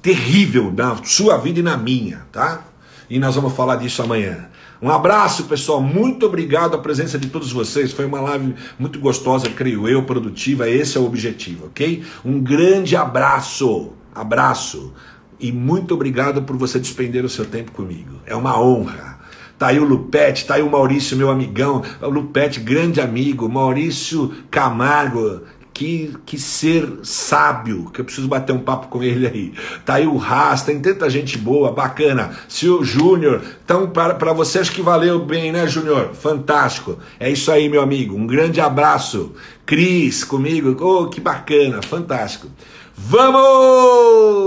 [0.00, 2.64] terrível na sua vida e na minha, tá?
[3.08, 4.48] E nós vamos falar disso amanhã.
[4.80, 5.80] Um abraço, pessoal.
[5.80, 7.92] Muito obrigado a presença de todos vocês.
[7.92, 10.68] Foi uma live muito gostosa, creio eu, produtiva.
[10.68, 12.02] Esse é o objetivo, ok?
[12.24, 13.92] Um grande abraço.
[14.12, 14.92] Abraço.
[15.38, 18.16] E muito obrigado por você despender o seu tempo comigo.
[18.26, 19.11] É uma honra.
[19.62, 21.84] Tá aí o Lupete, tá aí o Maurício, meu amigão.
[22.00, 23.48] O Lupete, grande amigo.
[23.48, 25.42] Maurício Camargo,
[25.72, 29.52] que, que ser sábio, que eu preciso bater um papo com ele aí.
[29.84, 32.36] Tá aí o Ras, tem tanta gente boa, bacana.
[32.48, 36.10] Seu Júnior, então para você acho que valeu bem, né, Júnior?
[36.12, 36.98] Fantástico.
[37.20, 38.16] É isso aí, meu amigo.
[38.16, 39.32] Um grande abraço.
[39.64, 42.48] Cris comigo, oh, que bacana, fantástico.
[42.96, 44.42] Vamos!